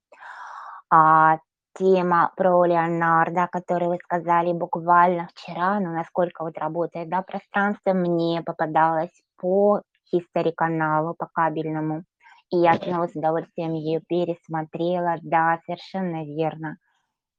[0.90, 1.38] А
[1.78, 8.42] тема про Леонардо, которую вы сказали буквально вчера, ну, насколько вот работает, да, пространство, мне
[8.44, 9.82] попадалось по
[10.14, 12.04] History-каналу, по кабельному.
[12.50, 16.78] И я снова с удовольствием ее пересмотрела, да, совершенно верно.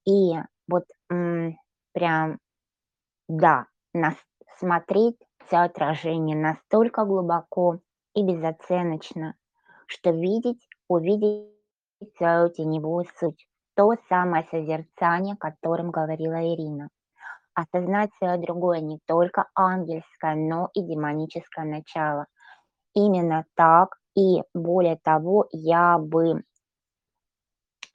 [0.08, 0.34] И
[0.70, 1.58] вот м,
[1.94, 2.40] прям,
[3.30, 4.16] да, нас,
[4.60, 5.18] смотреть
[5.48, 7.80] все отражение настолько глубоко
[8.16, 9.36] и безоценочно,
[9.88, 11.48] что видеть, увидеть
[12.18, 16.90] свою теневую суть, то самое созерцание, о котором говорила Ирина.
[17.54, 22.26] Осознать свое другое не только ангельское, но и демоническое начало.
[22.94, 26.44] Именно так и более того, я бы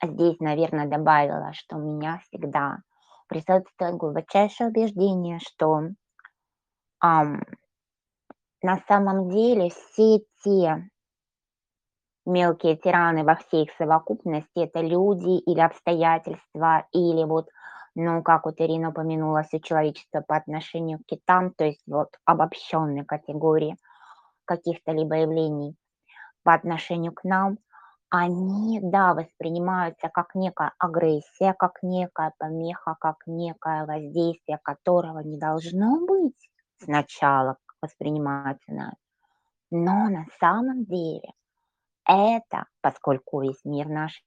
[0.03, 2.79] здесь, наверное, добавила, что у меня всегда
[3.27, 5.81] присутствует глубочайшее убеждение, что
[6.99, 7.43] ам,
[8.61, 10.89] на самом деле все те
[12.25, 17.49] мелкие тираны во всей их совокупности это люди или обстоятельства, или вот,
[17.95, 23.05] ну, как вот Ирина упомянула, все человечество по отношению к китам, то есть вот обобщенные
[23.05, 23.77] категории
[24.45, 25.75] каких-то либо явлений
[26.43, 27.57] по отношению к нам,
[28.09, 36.05] они, да, воспринимаются как некая агрессия, как некая помеха, как некое воздействие, которого не должно
[36.05, 38.95] быть сначала восприниматься нами.
[39.71, 41.31] Но на самом деле
[42.07, 44.23] это, поскольку весь мир наш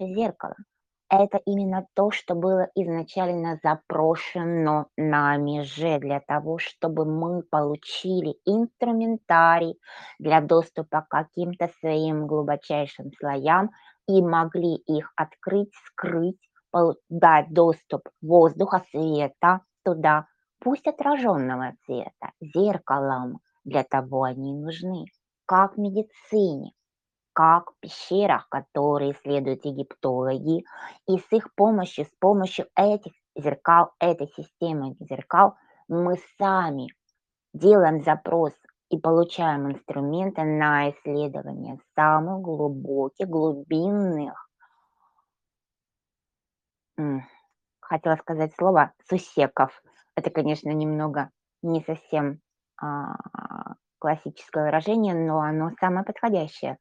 [0.00, 0.56] зеркало,
[1.14, 9.78] это именно то, что было изначально запрошено нами же для того, чтобы мы получили инструментарий
[10.18, 13.72] для доступа к каким-то своим глубочайшим слоям
[14.08, 16.40] и могли их открыть, скрыть,
[17.10, 20.26] дать доступ воздуха, света туда,
[20.60, 23.40] пусть отраженного цвета, зеркалом.
[23.64, 25.04] Для того они нужны,
[25.44, 26.72] как в медицине
[27.32, 30.64] как пещерах, которые исследуют египтологи,
[31.08, 35.54] и с их помощью, с помощью этих зеркал, этой системы зеркал,
[35.88, 36.88] мы сами
[37.54, 38.52] делаем запрос
[38.90, 44.48] и получаем инструменты на исследование самых глубоких, глубинных,
[47.80, 49.82] хотела сказать слово сусеков.
[50.14, 51.30] Это, конечно, немного
[51.62, 52.40] не совсем
[52.80, 53.16] а,
[53.98, 56.78] классическое выражение, но оно самое подходящее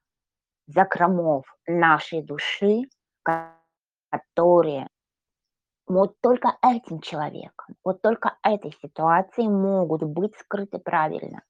[0.67, 2.83] закромов нашей души,
[3.23, 4.87] которые
[5.87, 11.43] вот только этим человеком, вот только этой ситуацией могут быть скрыты правильно,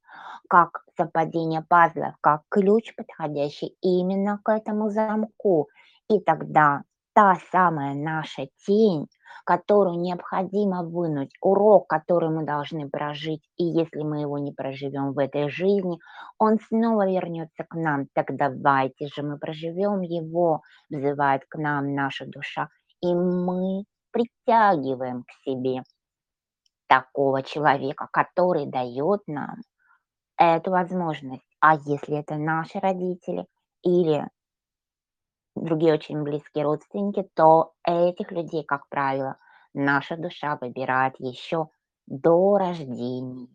[0.50, 5.68] как совпадение пазлов, как ключ, подходящий именно к этому замку.
[6.10, 9.08] И тогда та самая наша тень,
[9.44, 15.20] которую необходимо вынуть, урок, который мы должны прожить, и если мы его не проживем в
[15.20, 16.00] этой жизни,
[16.38, 18.08] он снова вернется к нам.
[18.14, 22.70] Так давайте же мы проживем его, взывает к нам наша душа,
[23.02, 25.84] и мы притягиваем к себе
[26.88, 29.62] такого человека, который дает нам
[30.38, 31.46] эту возможность.
[31.60, 33.46] А если это наши родители
[33.84, 34.28] или
[35.56, 39.38] другие очень близкие родственники, то этих людей, как правило,
[39.74, 41.70] наша душа выбирает еще
[42.08, 43.48] до рождения.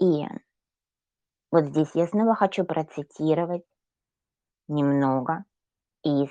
[0.00, 0.24] И
[1.50, 3.64] вот здесь я снова хочу процитировать
[4.68, 5.44] немного
[6.02, 6.30] из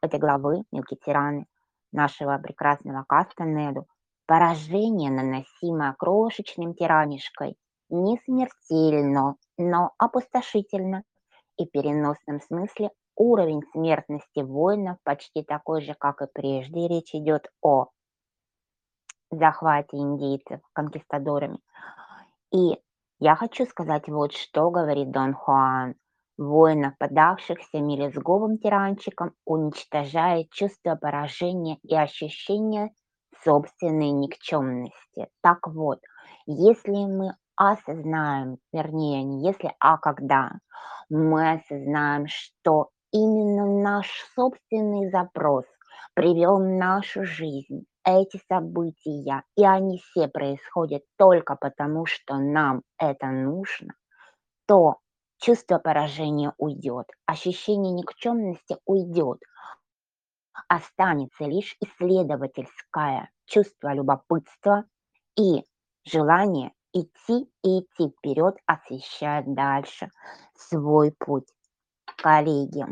[0.00, 1.46] этой главы «Мелкие тираны»
[1.90, 3.86] нашего прекрасного Кастанеду.
[4.26, 7.56] Поражение, наносимое крошечным тиранишкой,
[7.88, 11.02] не смертельно, но опустошительно
[11.56, 16.88] и переносном смысле уровень смертности воинов почти такой же, как и прежде.
[16.88, 17.88] Речь идет о
[19.30, 21.58] захвате индейцев конкистадорами.
[22.52, 22.78] И
[23.20, 25.94] я хочу сказать вот что говорит Дон Хуан.
[26.36, 32.90] Воинов, подавшихся мелезговым тиранчиком, уничтожает чувство поражения и ощущение
[33.44, 35.28] собственной никчемности.
[35.42, 36.00] Так вот,
[36.46, 40.52] если мы осознаем, вернее, не если, а когда.
[41.08, 45.64] Мы осознаем, что именно наш собственный запрос
[46.14, 53.26] привел в нашу жизнь эти события, и они все происходят только потому, что нам это
[53.26, 53.94] нужно,
[54.66, 54.98] то
[55.38, 59.38] чувство поражения уйдет, ощущение никчемности уйдет,
[60.68, 64.84] останется лишь исследовательское чувство любопытства
[65.36, 65.64] и
[66.04, 70.10] желание идти и идти вперед, освещая дальше
[70.54, 71.48] свой путь.
[72.16, 72.86] Коллеги,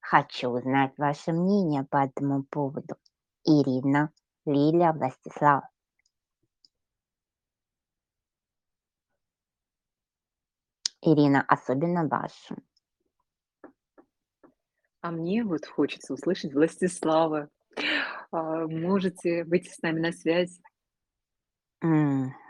[0.00, 2.96] хочу узнать ваше мнение по этому поводу.
[3.44, 4.12] Ирина,
[4.44, 5.64] Лилия, Властислав.
[11.00, 12.56] Ирина, особенно вашу.
[15.00, 17.48] А мне вот хочется услышать Властислава.
[18.32, 20.60] А, можете выйти с нами на связь?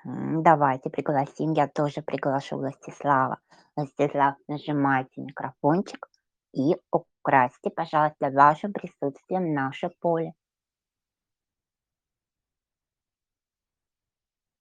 [0.07, 0.43] Мгм.
[0.45, 1.53] Давайте пригласим.
[1.53, 3.39] Я тоже приглашу Властислава.
[3.77, 6.09] Властислав, нажимайте микрофончик
[6.53, 10.33] и украсьте, пожалуйста, вашим присутствием наше поле.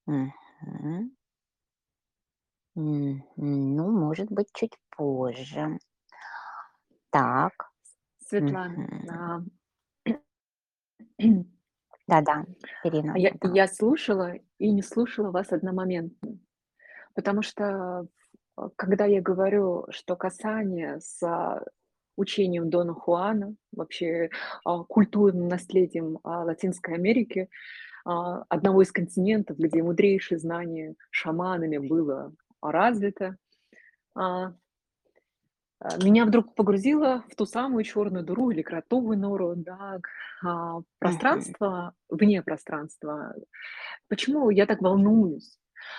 [0.06, 0.32] Мгм.
[2.74, 3.22] Мгм.
[3.36, 5.78] Ну, может быть, чуть позже.
[7.10, 7.52] Так.
[8.18, 9.10] Светлана, Мгм.
[9.10, 9.42] а,
[12.06, 12.46] Да-да,
[12.84, 13.50] Ирина, а я, да.
[13.52, 16.38] я слушала и не слушала вас одномоментно,
[17.14, 18.06] потому что
[18.56, 21.64] а, когда я говорю, что касание с а,
[22.16, 24.30] учением Дона Хуана, вообще
[24.64, 27.48] а, культурным наследием а, Латинской Америки,
[28.04, 32.32] а, одного из континентов, где мудрейшее знание шаманами было
[32.62, 33.36] развито,
[34.14, 34.54] а,
[36.02, 40.00] меня вдруг погрузило в ту самую черную дыру или кротовую нору, да,
[40.42, 43.34] а, пространство вне пространства.
[44.08, 45.58] Почему я так волнуюсь?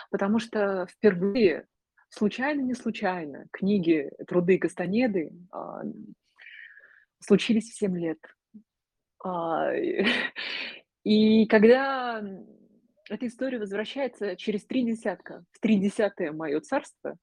[0.09, 1.67] Потому что впервые,
[2.09, 5.83] случайно, не случайно, книги, труды Кастанеды а,
[7.19, 8.19] случились в 7 лет.
[9.23, 9.71] А,
[11.03, 12.23] и когда
[13.09, 17.15] эта история возвращается через три десятка, в тридесятое мое царство,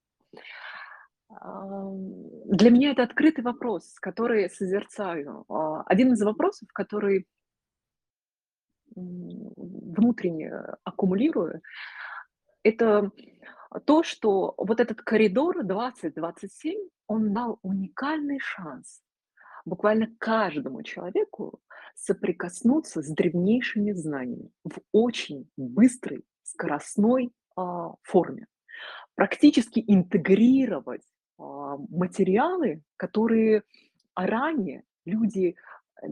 [1.41, 5.45] для меня это открытый вопрос, который созерцаю.
[5.49, 7.27] А, Один из вопросов, который
[8.95, 10.53] внутренне
[10.85, 11.63] аккумулирую,
[12.63, 13.11] это
[13.87, 19.03] то, что вот этот коридор 2027, он дал уникальный шанс
[19.65, 21.61] буквально каждому человеку
[21.95, 28.47] соприкоснуться с древнейшими знаниями в очень быстрой, скоростной а, форме.
[29.15, 31.03] Практически интегрировать
[31.39, 33.63] материалы, которые
[34.15, 35.57] ранее люди
[36.03, 36.09] э,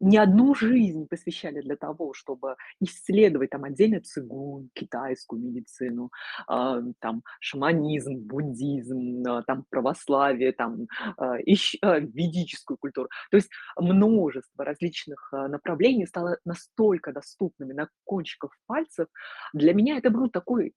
[0.00, 6.10] не одну жизнь посвящали для того, чтобы исследовать там отдельно цигун, китайскую медицину,
[6.46, 10.86] а, там шаманизм, буддизм, а, там православие, там
[11.16, 13.08] а, а, ведическую культуру.
[13.30, 19.08] То есть множество различных а, направлений стало настолько доступными на кончиках пальцев.
[19.52, 20.74] Для меня это был такой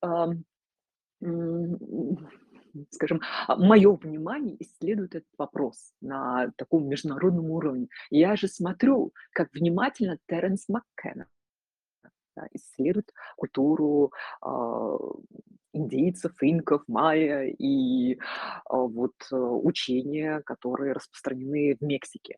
[2.92, 7.88] скажем, мое внимание исследует этот вопрос на таком международном уровне.
[8.10, 11.28] Я же смотрю, как внимательно Теренс Маккенна
[12.36, 14.12] да, исследует культуру
[14.42, 14.98] а,
[15.74, 18.20] индейцев, инков, майя и
[18.66, 22.38] а, вот э, учения, которые распространены в Мексике.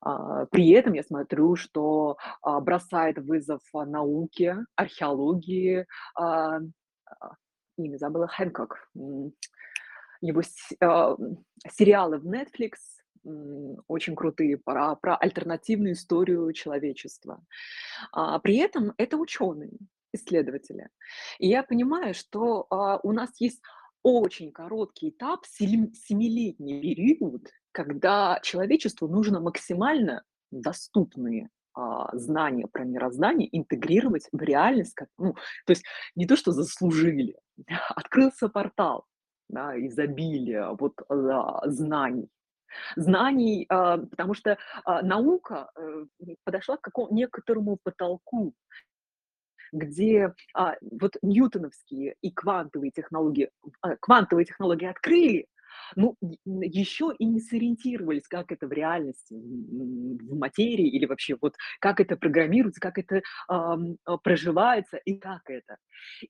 [0.00, 6.58] А, При этом я смотрю, что а, бросает вызов а, науке, археологии, а,
[7.06, 7.34] а,
[7.76, 8.90] имя забыла, Хэнкок.
[10.20, 10.42] Его
[10.80, 11.16] а,
[11.68, 12.74] сериалы в Netflix
[13.86, 17.44] очень крутые про, про альтернативную историю человечества.
[18.12, 19.70] А, При этом это ученые,
[20.12, 20.88] исследователи.
[21.38, 23.60] И я понимаю, что а, у нас есть
[24.02, 34.28] очень короткий этап, семилетний период, когда человечеству нужно максимально доступные а, знания про мироздание интегрировать
[34.32, 35.34] в реальность, как, ну,
[35.66, 35.84] то есть
[36.16, 37.36] не то, что заслужили,
[37.96, 39.06] открылся портал
[39.52, 42.28] да, изобилия вот, а, знаний,
[42.96, 46.04] знаний, а, потому что а, наука э,
[46.44, 48.54] подошла к какому некоторому потолку,
[49.72, 53.50] где а, вот ньютоновские и квантовые технологии,
[54.00, 55.46] квантовые технологии открыли,
[55.96, 62.00] ну, еще и не сориентировались, как это в реальности, в материи или вообще вот как
[62.00, 63.76] это программируется, как это а,
[64.22, 65.76] проживается и как это.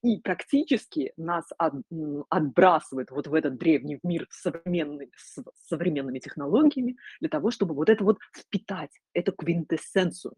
[0.03, 1.85] И практически нас от-
[2.29, 8.05] отбрасывает вот в этот древний мир современный, с современными технологиями для того, чтобы вот это
[8.05, 10.35] вот впитать, эту квинтэссенцию.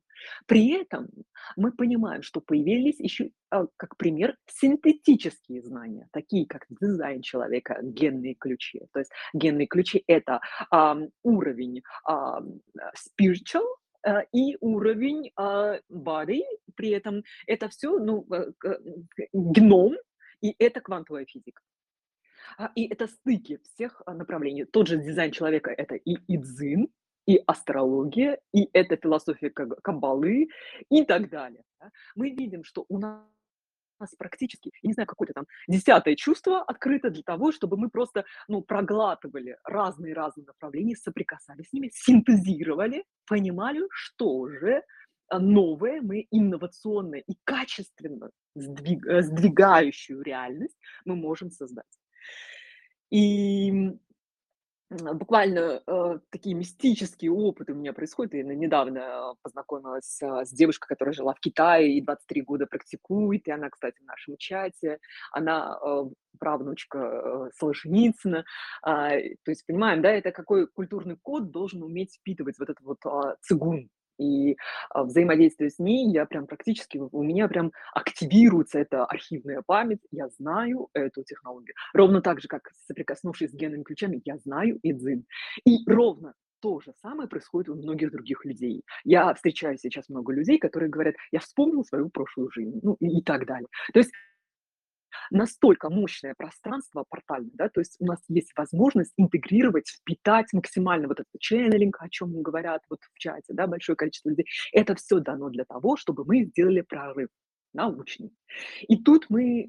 [0.47, 1.09] При этом
[1.57, 8.35] мы понимаем, что появились еще, а, как пример, синтетические знания, такие как дизайн человека, генные
[8.35, 8.83] ключи.
[8.95, 10.41] То есть генные ключи– это
[10.71, 12.41] а, уровень а,
[12.97, 13.67] spiritual,
[14.33, 15.33] и уровень
[15.91, 16.43] body,
[16.77, 18.27] при этом это все ну,
[19.33, 19.97] геном,
[20.43, 21.63] и это квантовая физика.
[22.75, 24.67] И это стыки всех направлений.
[24.67, 26.89] Тот же дизайн человека– это и идзин,
[27.27, 30.49] и астрология, и это философия каббалы
[30.91, 31.65] и так далее.
[32.15, 33.23] Мы видим, что у нас
[34.17, 38.63] практически, я не знаю, какое-то там десятое чувство открыто для того, чтобы мы просто, ну,
[38.63, 44.83] проглатывали разные-разные направления, соприкасались с ними, синтезировали, понимали, что же
[45.33, 51.87] новое мы инновационное и качественно сдвиг, э, сдвигающую реальность мы можем создать.
[53.11, 53.93] И
[54.91, 58.35] буквально э, такие мистические опыты у меня происходят.
[58.35, 63.51] Я недавно познакомилась э, с девушкой, которая жила в Китае и 23 года практикует, и
[63.51, 64.99] она, кстати, в нашем чате.
[65.33, 66.05] Она э,
[66.39, 68.45] правнучка э, Солошеницына.
[68.87, 72.99] Э, то есть, понимаем, да, это какой культурный код должен уметь впитывать вот этот вот
[73.07, 74.57] э, цигун, и
[74.91, 80.29] а, взаимодействие с ней, я прям практически, у меня прям активируется эта архивная память, я
[80.29, 81.75] знаю эту технологию.
[81.93, 85.27] Ровно так же, как соприкоснувшись с генными ключами, я знаю идзин.
[85.65, 88.85] И ровно то же самое происходит у многих других людей.
[89.05, 93.23] Я встречаю сейчас много людей, которые говорят, я вспомнил свою прошлую жизнь, ну и, и
[93.23, 93.69] так далее.
[93.93, 94.13] То есть
[95.31, 101.21] настолько мощное пространство портальное, да, то есть у нас есть возможность интегрировать, впитать максимально вот
[101.21, 104.47] этот ченнелинг, о чем говорят вот в чате, да, большое количество людей.
[104.73, 107.29] Это все дано для того, чтобы мы сделали прорыв
[107.75, 108.33] научный.
[108.83, 109.69] И тут мы, э,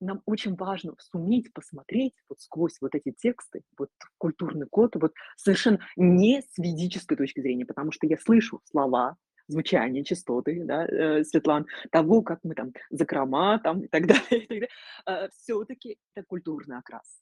[0.00, 5.78] нам очень важно суметь посмотреть вот сквозь вот эти тексты, вот культурный код, вот совершенно
[5.96, 9.16] не с ведической точки зрения, потому что я слышу слова,
[9.48, 14.40] звучание, частоты, да, э, Светлан, того, как мы там закрома там и так далее, и
[14.40, 14.68] так далее.
[15.06, 17.20] Э, все-таки это культурный окрас.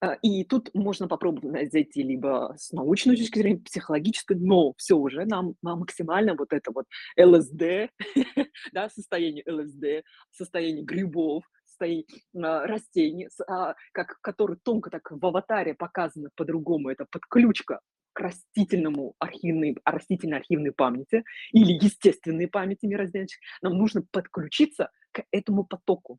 [0.00, 5.24] Э, и тут можно попробовать зайти либо с научной точки зрения, психологической, но все уже
[5.24, 6.86] нам, максимально вот это вот
[7.18, 7.90] ЛСД,
[8.72, 12.06] да, состояние ЛСД, состояние грибов, состояние
[12.42, 17.80] а, растений, а, как, который тонко так в аватаре показано по-другому, это подключка
[18.16, 23.28] к растительному архивной, растительной архивной памяти или естественной памяти мироздания,
[23.60, 26.18] нам нужно подключиться к этому потоку.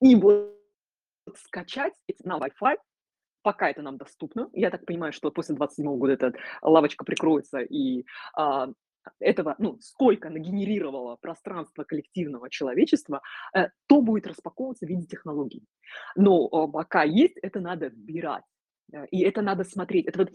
[0.00, 0.56] И вот
[1.34, 2.76] скачать на Wi-Fi,
[3.42, 4.50] пока это нам доступно.
[4.52, 6.32] Я так понимаю, что после 27 года эта
[6.62, 8.04] лавочка прикроется, и
[8.36, 8.68] а,
[9.18, 13.20] этого, ну, сколько нагенерировало пространство коллективного человечества,
[13.52, 15.66] э, то будет распаковываться в виде технологий.
[16.14, 18.44] Но а, пока есть, это надо вбирать.
[19.10, 20.30] И это надо смотреть, это вот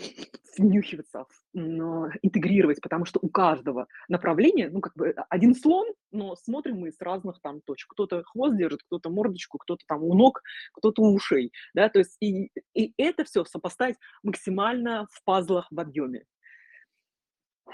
[0.57, 6.79] внюхиваться, интегрировать, потому что у каждого направления, ну, как бы а, один слон, но смотрим
[6.79, 7.91] мы с разных там точек.
[7.91, 10.41] Кто-то хвост держит, кто-то мордочку, кто-то там у ног,
[10.73, 15.79] кто-то у ушей, да, то есть и, и это все сопоставить максимально в пазлах в
[15.79, 16.25] объеме.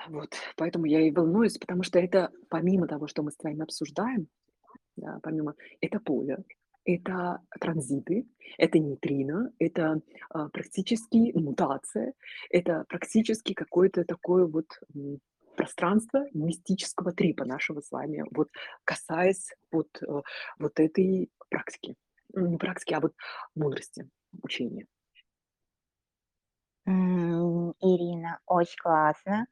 [0.07, 4.27] Вот, поэтому я и волнуюсь, потому что это помимо того, что мы с вами обсуждаем,
[4.97, 6.43] да, помимо, это поле,
[6.85, 8.27] это транзиты,
[8.57, 12.13] это нейтрино, это а, практически мутация,
[12.49, 14.67] это практически какое-то такое вот
[15.55, 18.49] пространство мистического трипа нашего с вами, вот
[18.83, 20.21] касаясь вот, э,
[20.59, 21.95] вот этой практики.
[22.33, 23.13] Ну, не практики, а вот
[23.55, 24.09] мудрости,
[24.41, 24.87] учения.
[26.85, 29.45] Ирина, очень классно.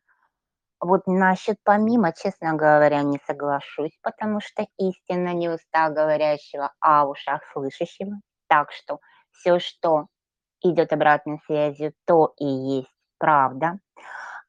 [0.81, 7.11] Вот насчет помимо, честно говоря, не соглашусь, потому что истина не уста говорящего, а в
[7.11, 8.13] ушах слышащего.
[8.47, 10.07] Так что все, что
[10.63, 13.79] идет обратной связью, то и есть правда.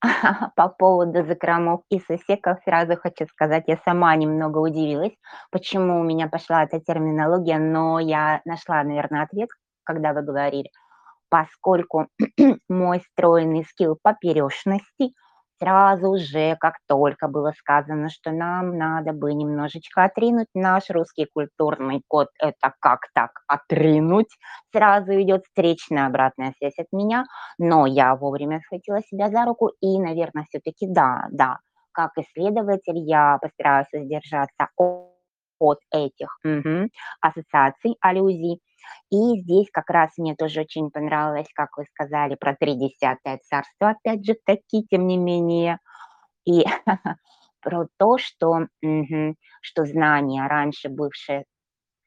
[0.57, 5.13] По поводу закромов и сусеков сразу хочу сказать, я сама немного удивилась,
[5.51, 9.51] почему у меня пошла эта терминология, но я нашла, наверное, ответ,
[9.85, 10.71] когда вы говорили,
[11.29, 12.09] поскольку
[12.71, 15.13] мой стройный скилл поперечности–
[15.63, 22.03] сразу же, как только было сказано, что нам надо бы немножечко отринуть наш русский культурный
[22.09, 24.37] код, это как так отринуть,
[24.73, 27.25] сразу идет встречная обратная связь от меня,
[27.59, 31.59] но я вовремя схватила себя за руку и, наверное, все-таки да, да,
[31.93, 35.12] как исследователь я постараюсь сдержаться от,
[35.63, 36.89] от этих угу,
[37.21, 38.61] ассоциаций, аллюзий,
[39.11, 44.25] и здесь как раз мне тоже очень понравилось, как вы сказали, про тридесятое царство, опять
[44.27, 45.79] же таки, тем не менее,
[46.45, 46.65] и
[47.61, 51.45] про то, что, угу, что знания, раньше бывшие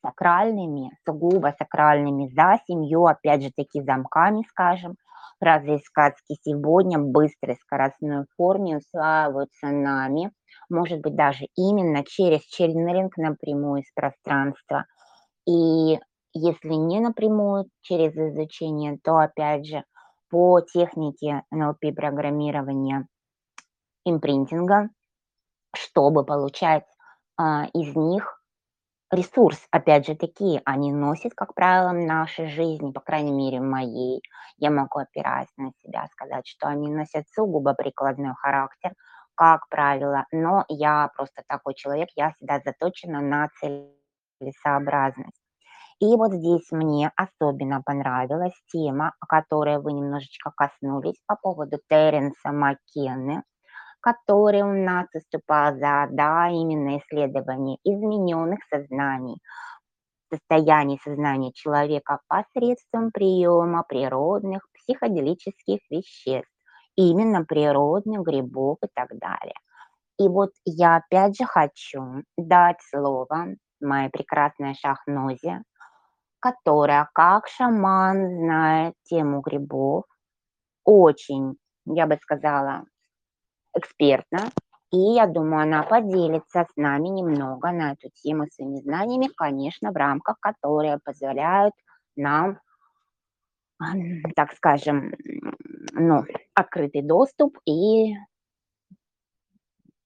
[0.05, 4.95] сакральными, сугубо сакральными за семью, опять же таки замками, скажем,
[5.83, 10.31] Сказки сегодня в быстрой скоростной форме усваиваются нами,
[10.69, 14.85] может быть, даже именно через ченнелинг напрямую из пространства.
[15.47, 15.99] И
[16.33, 19.83] если не напрямую через изучение, то опять же
[20.29, 23.07] по технике NLP-программирования
[24.05, 24.89] импринтинга,
[25.75, 26.85] чтобы получать
[27.37, 28.41] а, из них
[29.11, 34.21] ресурс, опять же таки, они носят, как правило, в нашей жизни, по крайней мере, моей.
[34.57, 38.93] Я могу, опираясь на себя, сказать, что они носят сугубо прикладной характер,
[39.35, 43.49] как правило, но я просто такой человек, я всегда заточена на
[44.39, 45.41] целесообразность.
[45.99, 52.51] И вот здесь мне особенно понравилась тема, о которой вы немножечко коснулись по поводу Теренса
[52.51, 53.43] Маккенны,
[54.05, 59.39] который у нас выступал за, да, именно исследование измененных сознаний,
[60.31, 66.51] состояний сознания человека посредством приема природных психоделических веществ,
[66.95, 69.55] именно природных грибов и так далее.
[70.19, 75.63] И вот я опять же хочу дать слово моей прекрасной Шахнозе,
[76.39, 80.05] которая, как шаман, знает тему грибов,
[80.85, 82.85] очень, я бы сказала,
[83.75, 84.49] экспертно,
[84.91, 89.95] и я думаю, она поделится с нами немного на эту тему своими знаниями, конечно, в
[89.95, 91.73] рамках, которые позволяют
[92.15, 92.59] нам,
[94.35, 95.13] так скажем,
[95.91, 96.23] ну,
[96.53, 98.15] открытый доступ и,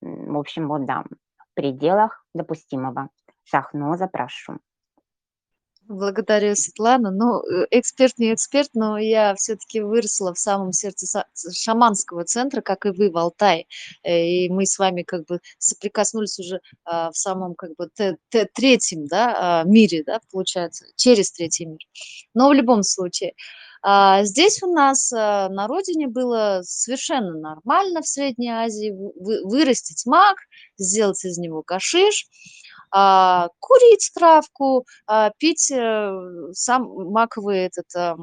[0.02, 1.04] в общем, вот да,
[1.38, 3.10] в пределах допустимого.
[3.44, 4.60] Шахноза, прошу.
[5.90, 7.10] Благодарю, Светлана.
[7.10, 12.86] Ну, э, эксперт не эксперт, но я все-таки выросла в самом сердце шаманского центра, как
[12.86, 13.66] и вы в Алтае.
[14.04, 17.90] Э, и мы с вами как бы соприкоснулись уже а, в самом как бы
[18.54, 21.80] третьем да, а, мире, да, получается, через третий мир.
[22.36, 23.34] Но в любом случае,
[23.82, 30.38] а, здесь у нас на родине было совершенно нормально в Средней Азии вырастить мак,
[30.78, 32.28] сделать из него кашиш–
[32.92, 36.12] а, курить травку, а, пить э,
[36.54, 38.20] сам маковый этот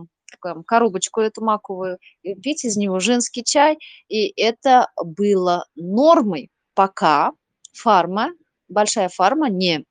[0.67, 1.99] коробочку эту маковую,
[2.43, 3.79] пить из него женский чай.
[4.09, 7.33] И это было нормой, пока
[7.73, 8.31] фарма,
[8.69, 9.85] большая фарма не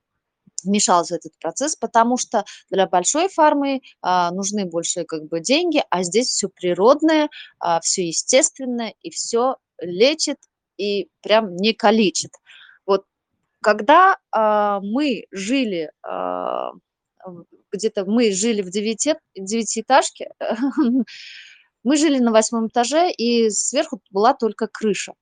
[0.65, 5.84] вмешалась в этот процесс, потому что для большой фармы а, нужны больше как бы деньги,
[5.89, 10.38] а здесь все природное, а, все естественное и все лечит
[10.78, 12.32] и прям не калечит.
[13.66, 16.70] Когда а, мы жили а,
[17.72, 20.30] где-то, мы жили в девяти, девятиэтажке,
[21.84, 25.13] мы жили на восьмом этаже, и сверху была только крыша.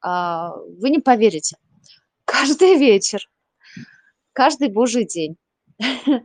[0.00, 1.56] А, вы не поверите,
[2.24, 3.28] каждый вечер,
[4.32, 5.36] каждый божий день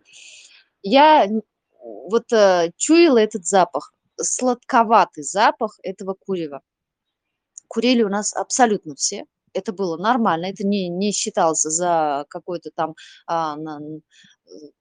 [0.84, 1.28] я
[1.71, 6.61] вот э, чуяла этот запах, сладковатый запах этого курева.
[7.67, 12.95] Курили у нас абсолютно все это было нормально, это не, не считалось за какой-то там,
[13.27, 13.79] а, на,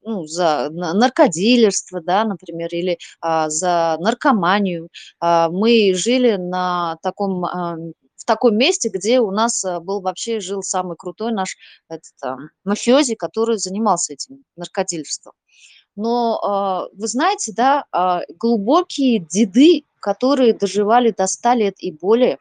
[0.03, 4.89] ну, за наркодилерство, да, например, или а, за наркоманию.
[5.21, 7.77] А, мы жили на таком а,
[8.23, 11.57] в таком месте, где у нас а, был вообще жил самый крутой наш
[11.89, 15.35] этот, а, мафиози, который занимался этим наркодилерством.
[15.97, 17.85] Но а, вы знаете, да,
[18.39, 22.39] глубокие деды, которые доживали до 100 лет и более,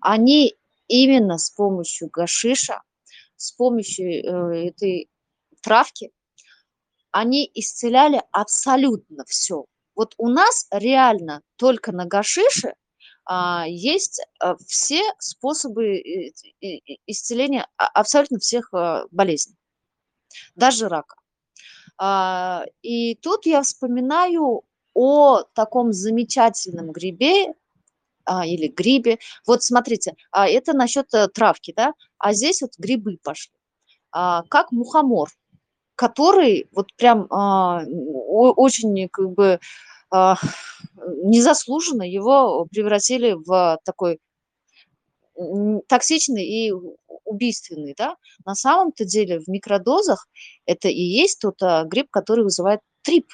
[0.00, 0.54] они
[0.90, 2.82] именно с помощью гашиша,
[3.36, 5.08] с помощью э, этой
[5.62, 6.10] травки,
[7.12, 9.64] они исцеляли абсолютно все.
[9.94, 12.74] Вот у нас реально только на гашише
[13.24, 16.32] а, есть а, все способы э,
[17.06, 18.72] исцеления а, абсолютно всех
[19.10, 19.56] болезней,
[20.54, 21.16] даже рака.
[21.98, 24.62] А, и тут я вспоминаю
[24.94, 27.54] о таком замечательном грибе,
[28.30, 29.18] а, или грибе.
[29.44, 33.52] Вот смотрите, а, это насчет э, травки, да, а здесь вот грибы пошли.
[34.12, 35.30] А, как мухомор,
[35.96, 39.58] который вот прям а, очень как бы
[40.12, 40.36] а,
[41.24, 44.20] незаслуженно его превратили в такой
[45.88, 46.72] токсичный и
[47.24, 50.28] убийственный, да, на самом-то деле в микродозах
[50.66, 53.26] это и есть тот а, гриб, который вызывает трип.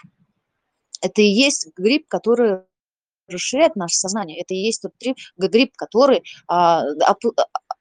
[1.02, 2.60] Это и есть гриб, который
[3.28, 4.40] расширяет наше сознание.
[4.40, 4.92] Это и есть тот
[5.36, 7.14] гриб, который а, а,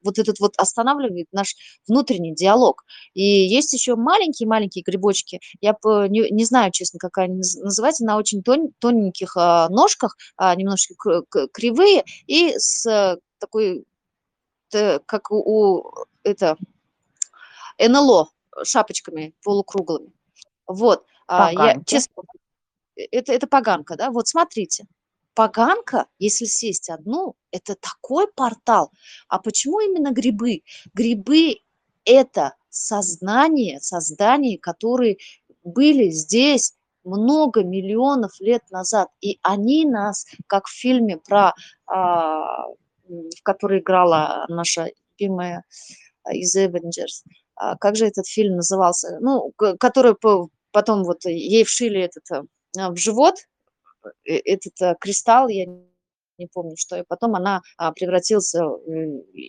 [0.03, 1.55] вот этот вот останавливает наш
[1.87, 2.85] внутренний диалог.
[3.13, 5.39] И есть еще маленькие-маленькие грибочки.
[5.61, 10.55] Я не, не знаю, честно, как они называются, на очень тон, тоненьких а, ножках, а,
[10.55, 13.85] немножечко кривые и с такой,
[14.71, 15.91] как у, у
[16.23, 16.57] это
[17.79, 18.29] НЛО
[18.63, 20.11] шапочками полукруглыми.
[20.67, 21.05] Вот.
[21.27, 22.23] А, я, честно,
[22.95, 24.11] это, это поганка, да?
[24.11, 24.85] Вот смотрите.
[25.36, 28.91] Поганка, если съесть одну, это такой портал.
[29.27, 30.63] А почему именно грибы?
[30.93, 31.57] Грибы–
[32.05, 35.17] это сознание, создания, которые
[35.63, 36.73] были здесь
[37.03, 41.53] много миллионов лет назад, и они нас, как в фильме про,
[41.86, 42.67] а,
[43.07, 45.63] в который играла наша любимая
[46.31, 47.23] из Avengers,
[47.55, 50.15] а, как же этот фильм назывался, ну, который
[50.71, 52.23] потом вот ей вшили этот
[52.77, 53.55] а, в живот, э,
[54.24, 55.66] этот а, кристалл, я
[56.38, 58.64] не помню, что, и потом она а, превратился,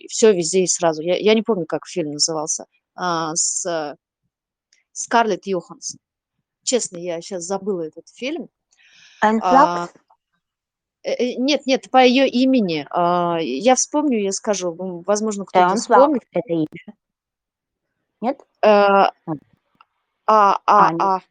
[0.09, 1.01] все везде и сразу.
[1.01, 3.95] Я, я не помню, как фильм назывался, а, с
[4.93, 5.99] Скарлетт Йоханссон.
[6.63, 8.49] Честно, я сейчас забыла этот фильм.
[11.03, 12.87] Э, э, нет, нет, по ее имени.
[12.89, 14.73] А, я вспомню, я скажу.
[15.05, 16.23] Возможно, кто-то вспомнит.
[16.31, 16.67] это имя.
[18.21, 18.39] Нет?
[18.61, 19.11] А,
[20.25, 21.21] а, а, а.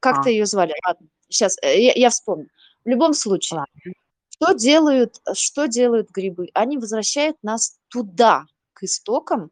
[0.00, 0.32] Как-то А.
[0.32, 0.74] ее звали?
[0.86, 2.48] Ладно, сейчас, я, я вспомню.
[2.84, 3.92] В любом случае, Ладно.
[4.28, 6.48] что делают, что делают грибы?
[6.54, 8.44] Они возвращают нас туда,
[8.74, 9.50] к истокам,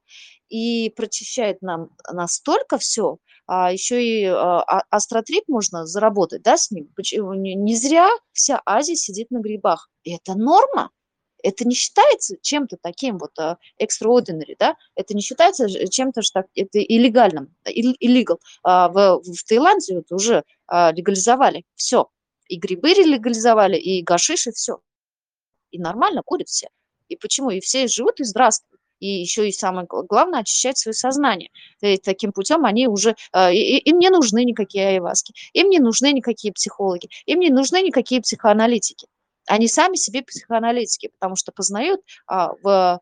[0.48, 3.16] и прочищают нам настолько все,
[3.46, 6.90] а еще и а, а- астротрип можно заработать, да, с ним.
[6.94, 7.32] Почему?
[7.34, 9.88] Не, не зря вся Азия сидит на грибах.
[10.04, 10.90] И это норма.
[11.42, 14.76] Это не считается чем-то таким вот а, extraordinary, да?
[14.94, 18.38] Это не считается чем-то, что это иллегальным, ил- illegal.
[18.62, 22.08] А, в, в Таиланде вот уже а, легализовали все.
[22.48, 24.80] И грибы легализовали, и гашиш, и все.
[25.70, 26.68] И нормально курят все.
[27.08, 27.50] И почему?
[27.50, 28.80] И все живут и здравствуют.
[29.00, 31.50] И еще и самое гла- главное, очищать свое сознание.
[31.80, 33.16] И таким путем они уже...
[33.34, 38.20] и- Им не нужны никакие айваски, им не нужны никакие психологи, им не нужны никакие
[38.20, 39.08] психоаналитики.
[39.46, 43.00] Они сами себе психоаналитики, потому что познают а, в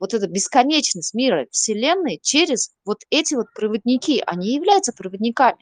[0.00, 4.22] вот эту бесконечность мира, Вселенной через вот эти вот проводники.
[4.26, 5.58] Они являются проводниками,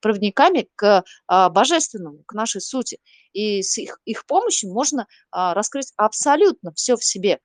[0.00, 2.98] проводниками к а, божественному, к нашей сути.
[3.32, 7.40] И с их, их помощью можно а, раскрыть абсолютно все в себе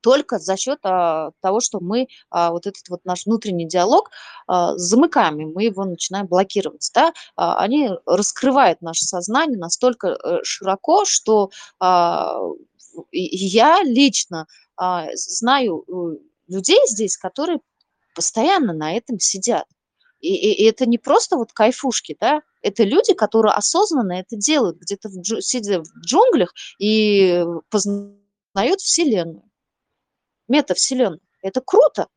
[0.00, 4.10] только за счет а, того, что мы а, вот этот вот наш внутренний диалог
[4.46, 6.90] а, замыкаем, и мы его начинаем блокировать.
[6.94, 7.12] Да?
[7.36, 12.38] А, они раскрывают наше сознание настолько э, широко, что а,
[13.12, 14.46] я лично
[14.76, 16.18] а, знаю э,
[16.48, 17.60] людей здесь, которые
[18.14, 19.64] постоянно на этом сидят.
[20.20, 24.78] И, и- и это не просто вот кайфушки, да, это люди, которые осознанно это делают,
[24.78, 29.47] где-то в сидя в джунглях и познают Вселенную
[30.48, 31.20] метавселенной.
[31.42, 32.08] Это круто.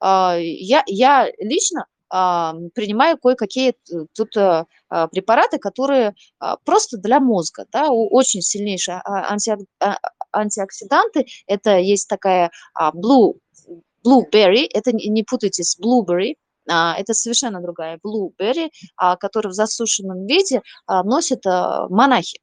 [0.00, 3.74] А, Я, я лично а, принимаю кое-какие
[4.14, 6.14] тут а, а, препараты, которые
[6.64, 9.98] просто для мозга, да, очень сильнейшие а, антиок- а,
[10.32, 11.26] антиоксиданты.
[11.46, 12.50] Это есть такая
[12.94, 13.34] blue,
[14.06, 16.34] blueberry, это не путайте с blueberry,
[16.66, 18.70] это совершенно другая blueberry,
[19.18, 22.38] которую в засушенном виде носят монахи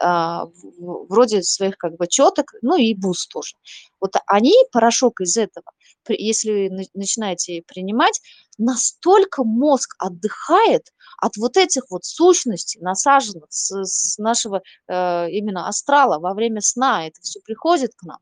[0.00, 3.56] вроде своих как бы четок, ну и бус тоже.
[4.00, 5.66] Вот они, порошок из этого,
[6.08, 8.20] если на- начинаете принимать,
[8.58, 16.18] настолько мозг отдыхает от вот этих вот сущностей, насаженных с, с нашего э, именно астрала
[16.18, 18.18] во время сна, это все приходит к нам,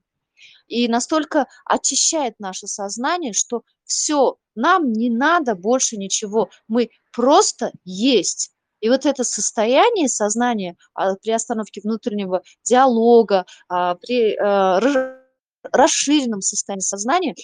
[0.67, 8.53] и настолько очищает наше сознание, что все, нам не надо больше ничего, мы просто есть.
[8.81, 15.19] И вот это состояние сознания а, при остановке внутреннего диалога, а, при ра-
[15.65, 17.35] расширенном состоянии сознания,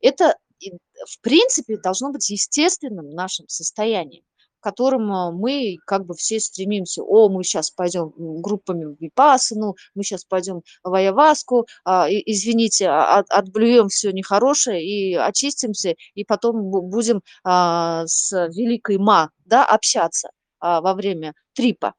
[0.00, 4.24] это в принципе должно быть естественным нашим состоянием,
[4.60, 7.02] к которому мы как бы все стремимся.
[7.02, 13.18] О, мы сейчас пойдем группами в Випассану, мы сейчас пойдем в Аяваску, а, извините, а-
[13.18, 19.64] от- отблюем все нехорошее и очистимся, и потом бу- будем а, с великой Ма да,
[19.64, 21.94] общаться а, во время трипа.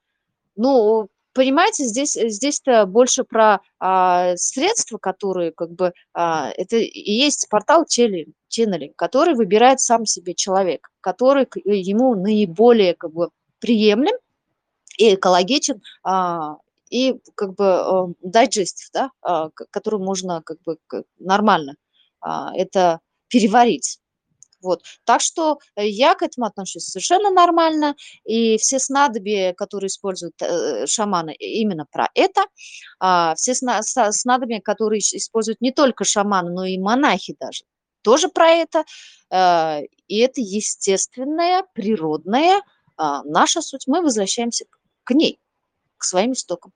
[0.55, 7.47] Ну, понимаете, здесь, здесь-то больше про а, средства, которые как бы, а, это и есть
[7.49, 13.29] портал Ченнелинг, который выбирает сам себе человек, который ему наиболее как бы
[13.59, 14.15] приемлем
[14.97, 16.57] и экологичен, а,
[16.89, 20.77] и как бы э, дайджестив, да, а, который можно как бы
[21.19, 21.75] нормально
[22.21, 23.99] а, это переварить.
[24.61, 24.83] Вот.
[25.03, 27.95] Так что э, я к этому отношусь совершенно нормально.
[28.25, 32.45] И все снадобья, которые используют э, шаманы, именно про это.
[32.99, 37.63] А, все снадобья, которые используют не только шаманы, но и монахи даже,
[38.01, 38.83] тоже про это.
[39.31, 42.61] Э, И это естественная, природная
[42.97, 43.87] а, наша суть.
[43.87, 44.65] Мы возвращаемся
[45.03, 45.39] к ней,
[45.97, 46.73] к своим истокам.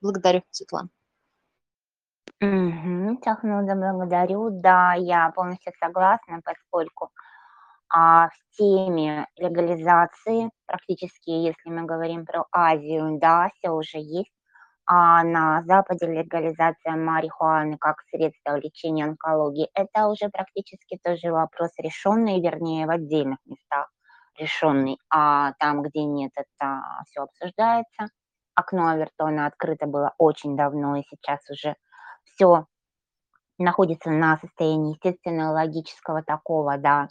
[0.00, 0.88] Благодарю, Светлана.
[2.40, 3.18] Мгм.
[3.24, 4.50] Шахнуза, благодарю.
[4.50, 7.10] Да, я полностью согласна, поскольку
[7.90, 14.30] а, в теме легализации, практически, если мы говорим про Азию, да, все уже есть.
[14.86, 22.40] а на Западе легализация марихуаны как средство лечения онкологии– это уже практически тоже вопрос решенный,
[22.42, 23.88] вернее, в отдельных местах
[24.38, 28.08] решенный, а там, где нет, это все обсуждается.
[28.54, 31.76] Окно Авертона открыто было очень давно, и сейчас уже
[32.26, 32.66] все
[33.58, 37.08] находится на состоянии естественного, логического такого, да,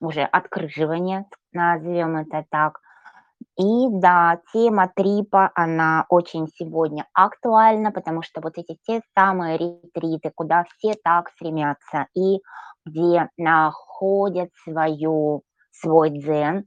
[0.00, 2.80] уже открыживания, назовем это так.
[3.56, 10.30] И да, тема трипа, она очень сегодня актуальна, потому что вот эти те самые ретриты,
[10.34, 12.40] куда все так стремятся, и
[12.84, 16.66] где находят свою, свой дзен,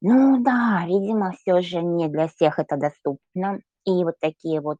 [0.00, 3.60] ну да, видимо, все же не для всех это доступно.
[3.84, 4.78] И вот такие вот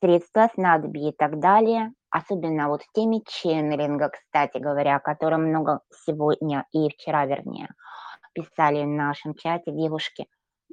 [0.00, 5.80] средства, снадобья и так далее, особенно вот в теме ченнелинга, кстати говоря, о котором много
[6.06, 7.68] сегодня и вчера, вернее,
[8.34, 10.26] писали в нашем чате девушки.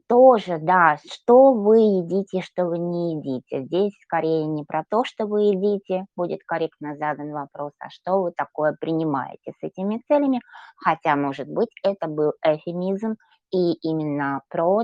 [0.07, 3.63] Тоже, да, что вы едите, что вы не едите.
[3.65, 8.32] Здесь скорее не про то, что вы едите, будет корректно задан вопрос, а что вы
[8.32, 10.41] такое принимаете с этими целями.
[10.78, 13.15] Хотя, может быть, это был эфемизм,
[13.51, 14.84] и именно про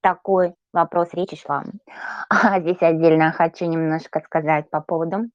[0.00, 1.64] такой вопрос речи шла.
[2.28, 5.30] А здесь отдельно хочу немножко сказать по поводу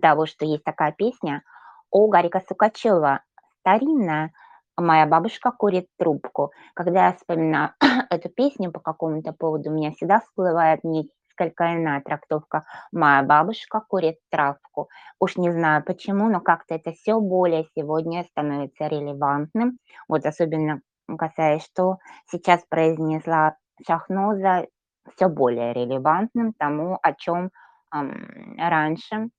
[0.00, 1.42] того, что есть такая песня
[1.90, 3.20] у Гарика Сукачева,
[3.60, 4.32] старинная,
[4.78, 6.52] моя бабушка курит трубку.
[6.74, 7.74] Когда я вспоминаю
[8.10, 12.64] эту песню по какому-то поводу, у меня всегда всплывает несколько иная трактовка.
[12.90, 14.88] Моя бабушка курит травку.
[15.20, 19.78] Уж не знаю почему, но как-то это все более сегодня становится релевантным.
[20.08, 20.80] Вот особенно
[21.18, 21.98] касаясь, что
[22.30, 23.56] сейчас произнесла
[23.86, 24.66] Шахноза,
[25.14, 27.50] все более релевантным тому, о чем
[27.94, 29.30] эм, раньше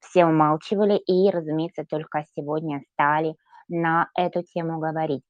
[0.00, 3.34] все умалчивали и, разумеется, только сегодня стали
[3.68, 5.22] на эту тему говорить.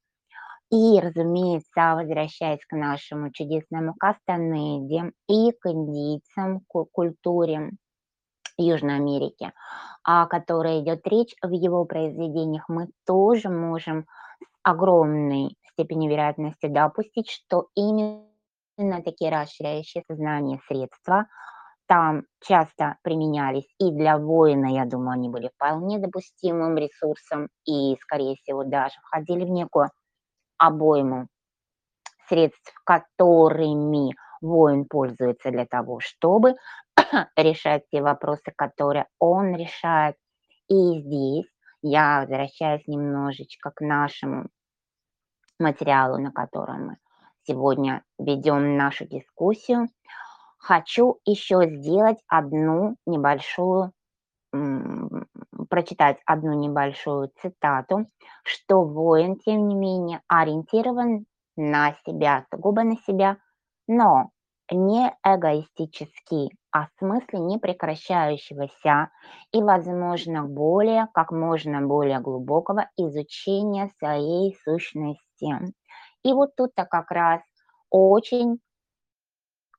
[0.71, 7.71] И, разумеется, возвращаясь к нашему чудесному Кастанеде и к индийцам, к культуре
[8.59, 9.53] Южной Америки,
[10.03, 14.05] о которой идет речь в его произведениях, мы тоже можем
[14.43, 18.29] с огромной степенью вероятности допустить, что именно
[19.03, 21.27] такие расширяющие сознание средства
[21.89, 28.37] там часто применялись и для воина, я думаю, они были вполне допустимым ресурсом и, скорее
[28.37, 29.91] всего, даже входили в некую
[30.59, 31.29] обойму
[32.29, 36.57] средств, которыми воин пользуется для того, чтобы
[37.37, 40.17] решать те вопросы, которые он решает.
[40.69, 41.47] И здесь
[41.81, 44.49] я возвращаюсь немножечко к нашему
[45.59, 46.97] материалу, на котором мы
[47.49, 49.89] сегодня ведем нашу дискуссию
[50.59, 53.93] хочу еще сделать одну небольшую,
[55.71, 58.07] прочитать одну небольшую цитату,
[58.45, 61.25] что воин, тем не менее, ориентирован
[61.57, 63.39] на себя, сугубо на себя,
[63.87, 64.31] но
[64.71, 69.11] не эгоистически, а в смысле непрекращающегося
[69.53, 75.73] и, возможно, более, как можно более глубокого изучения своей сущности.
[76.25, 77.41] И вот тут-то как раз
[77.91, 78.61] очень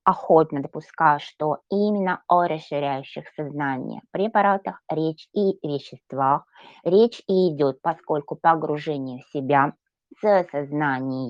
[0.04, 6.46] охотно допускаю, что именно о расширяющих сознание препаратах речь и веществах.
[6.84, 9.74] Речь и идет, поскольку погружение в себя
[10.22, 11.30] в сознание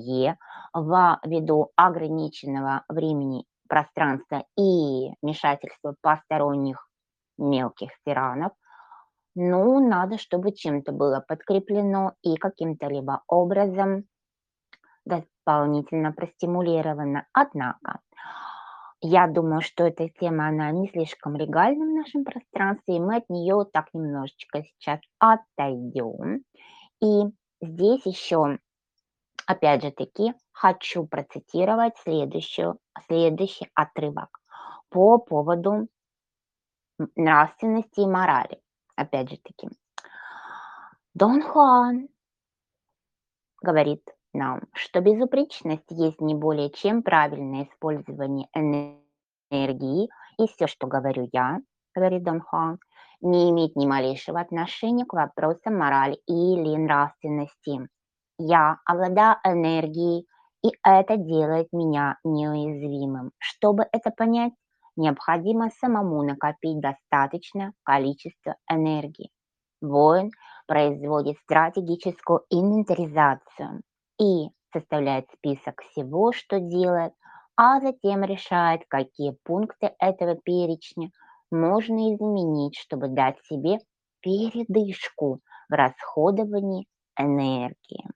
[1.24, 6.88] ввиду ограниченного времени, пространства и вмешательства посторонних
[7.38, 8.52] мелких тиранов,
[9.34, 14.04] ну, надо, чтобы чем-то было подкреплено и каким-то либо образом
[15.04, 17.26] дополнительно простимулировано.
[17.32, 18.00] Однако,
[19.00, 23.30] я думаю, что эта тема, она не слишком легальна в нашем пространстве, и мы от
[23.30, 26.44] нее так немножечко сейчас отойдем.
[27.02, 27.22] И
[27.62, 28.58] здесь еще,
[29.46, 34.38] опять же таки, хочу процитировать следующую, следующий отрывок
[34.90, 35.88] по поводу
[37.16, 38.60] нравственности и морали.
[38.96, 39.70] Опять же таки,
[41.14, 42.08] Дон Хуан
[43.62, 44.02] говорит,
[44.32, 50.08] нам, что безупречность есть не более чем правильное использование энергии,
[50.38, 51.58] и все, что говорю я,
[51.94, 52.78] говорит Дон Хуан,
[53.20, 57.88] не имеет ни малейшего отношения к вопросам морали или нравственности.
[58.38, 60.26] Я обладаю энергией,
[60.64, 63.32] и это делает меня неуязвимым.
[63.38, 64.54] Чтобы это понять,
[64.96, 69.30] необходимо самому накопить достаточное количество энергии.
[69.82, 70.30] Воин
[70.66, 73.82] производит стратегическую инвентаризацию
[74.20, 77.12] и составляет список всего, что делает,
[77.56, 81.10] а затем решает, какие пункты этого перечня
[81.50, 83.78] можно изменить, чтобы дать себе
[84.20, 86.86] передышку в расходовании
[87.18, 88.06] энергии.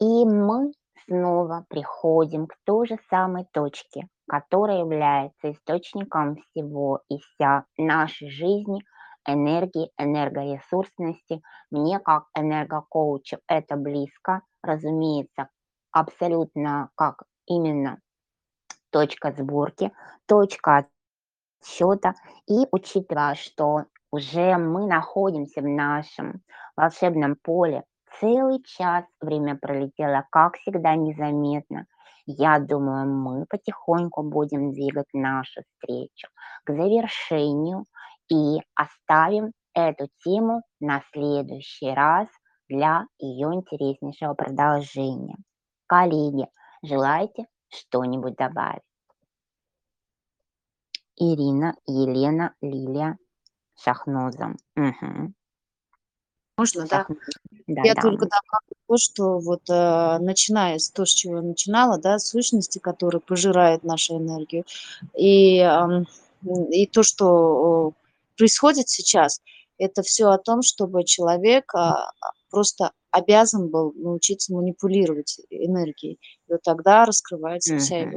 [0.00, 0.72] И мы
[1.06, 8.82] снова приходим к той же самой точке, которая является источником всего и вся нашей жизни,
[9.26, 11.42] энергии, энергоресурсности.
[11.70, 15.48] Мне как энергокоучу это близко, разумеется,
[15.90, 18.00] абсолютно как именно
[18.90, 19.92] точка сборки,
[20.26, 20.86] точка
[21.60, 22.14] отсчета.
[22.46, 26.42] И учитывая, что уже мы находимся в нашем
[26.76, 27.84] волшебном поле
[28.20, 31.86] целый час, время пролетело, как всегда, незаметно.
[32.26, 36.28] Я думаю, мы потихоньку будем двигать нашу встречу
[36.64, 37.86] к завершению
[38.30, 42.28] и оставим эту тему на следующий раз
[42.68, 45.36] для ее интереснейшего продолжения.
[45.86, 46.46] Коллеги,
[46.82, 48.82] желаете что-нибудь добавить?
[51.16, 53.18] Ирина, Елена, Лилия,
[53.76, 54.56] Шахноза.
[54.76, 55.32] Угу.
[56.56, 57.06] Можно, да?
[57.66, 58.02] Да, Я да.
[58.02, 62.78] только добавлю то, что вот э, начиная с того, с чего я начинала, да, сущности,
[62.78, 64.64] которые пожирают нашу энергию,
[65.16, 66.04] и, э,
[66.70, 67.92] и то, что
[68.36, 69.40] происходит сейчас,
[69.78, 71.92] это все о том, чтобы человек э,
[72.54, 76.20] просто обязан был научиться манипулировать энергией.
[76.48, 78.16] И вот тогда раскрывается вся его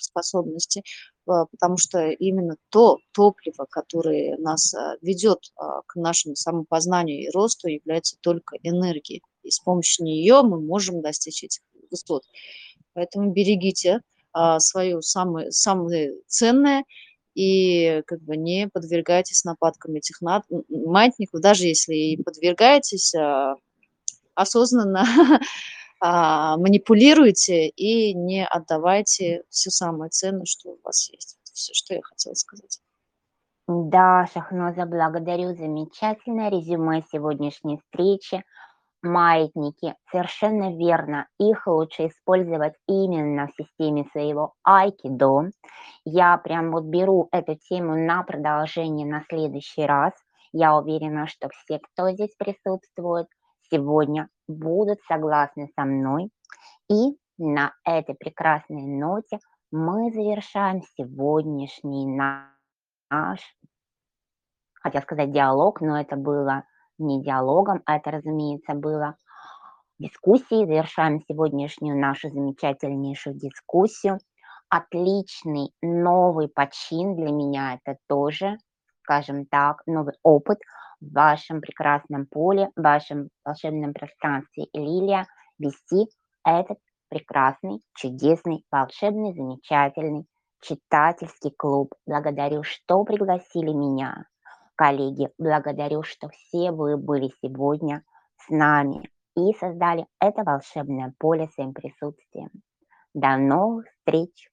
[0.00, 0.82] способности,
[1.26, 7.30] а, потому что именно то топливо, которое нас а, ведет а, к нашему самопознанию и
[7.30, 9.22] росту, является только энергией.
[9.42, 12.22] И с помощью нее мы можем достичь этих высот.
[12.92, 14.00] Поэтому берегите
[14.58, 16.84] свое самое, самое ценное
[17.34, 23.14] и как бы не подвергайтесь нападкам этих маятников, даже если и подвергаетесь,
[24.34, 25.04] осознанно
[26.00, 31.38] а, манипулируйте и не отдавайте все самое ценное, что у вас есть.
[31.44, 32.80] Это все, что я хотела сказать.
[33.66, 35.54] Да, Шахноза, благодарю.
[35.54, 38.44] Замечательное резюме сегодняшней встречи.
[39.04, 45.50] Маятники, совершенно верно, их лучше использовать именно в системе своего айкидо.
[46.04, 50.12] Я прям вот беру эту тему на продолжение на следующий раз.
[50.52, 53.26] Я уверена, что все, кто здесь присутствует,
[53.70, 56.30] сегодня будут согласны со мной.
[56.90, 59.38] И на этой прекрасной ноте
[59.70, 63.40] мы завершаем сегодняшний наш,
[64.74, 66.64] хотел сказать диалог, но это было
[66.98, 69.16] не диалогом, а это, разумеется, было
[69.98, 70.66] дискуссией.
[70.66, 74.18] Завершаем сегодняшнюю нашу замечательнейшую дискуссию.
[74.68, 78.56] Отличный новый почин для меня это тоже,
[79.02, 80.58] скажем так, новый опыт–
[81.04, 85.26] в вашем прекрасном поле, в вашем волшебном пространстве Лилия
[85.58, 86.08] вести
[86.44, 86.78] этот
[87.08, 90.26] прекрасный, чудесный, волшебный, замечательный
[90.60, 91.92] читательский клуб.
[92.06, 94.24] Благодарю, что пригласили меня.
[94.76, 98.02] Коллеги, благодарю, что все вы были сегодня
[98.38, 102.50] с нами и создали это волшебное поле своим присутствием.
[103.14, 104.50] До новых встреч!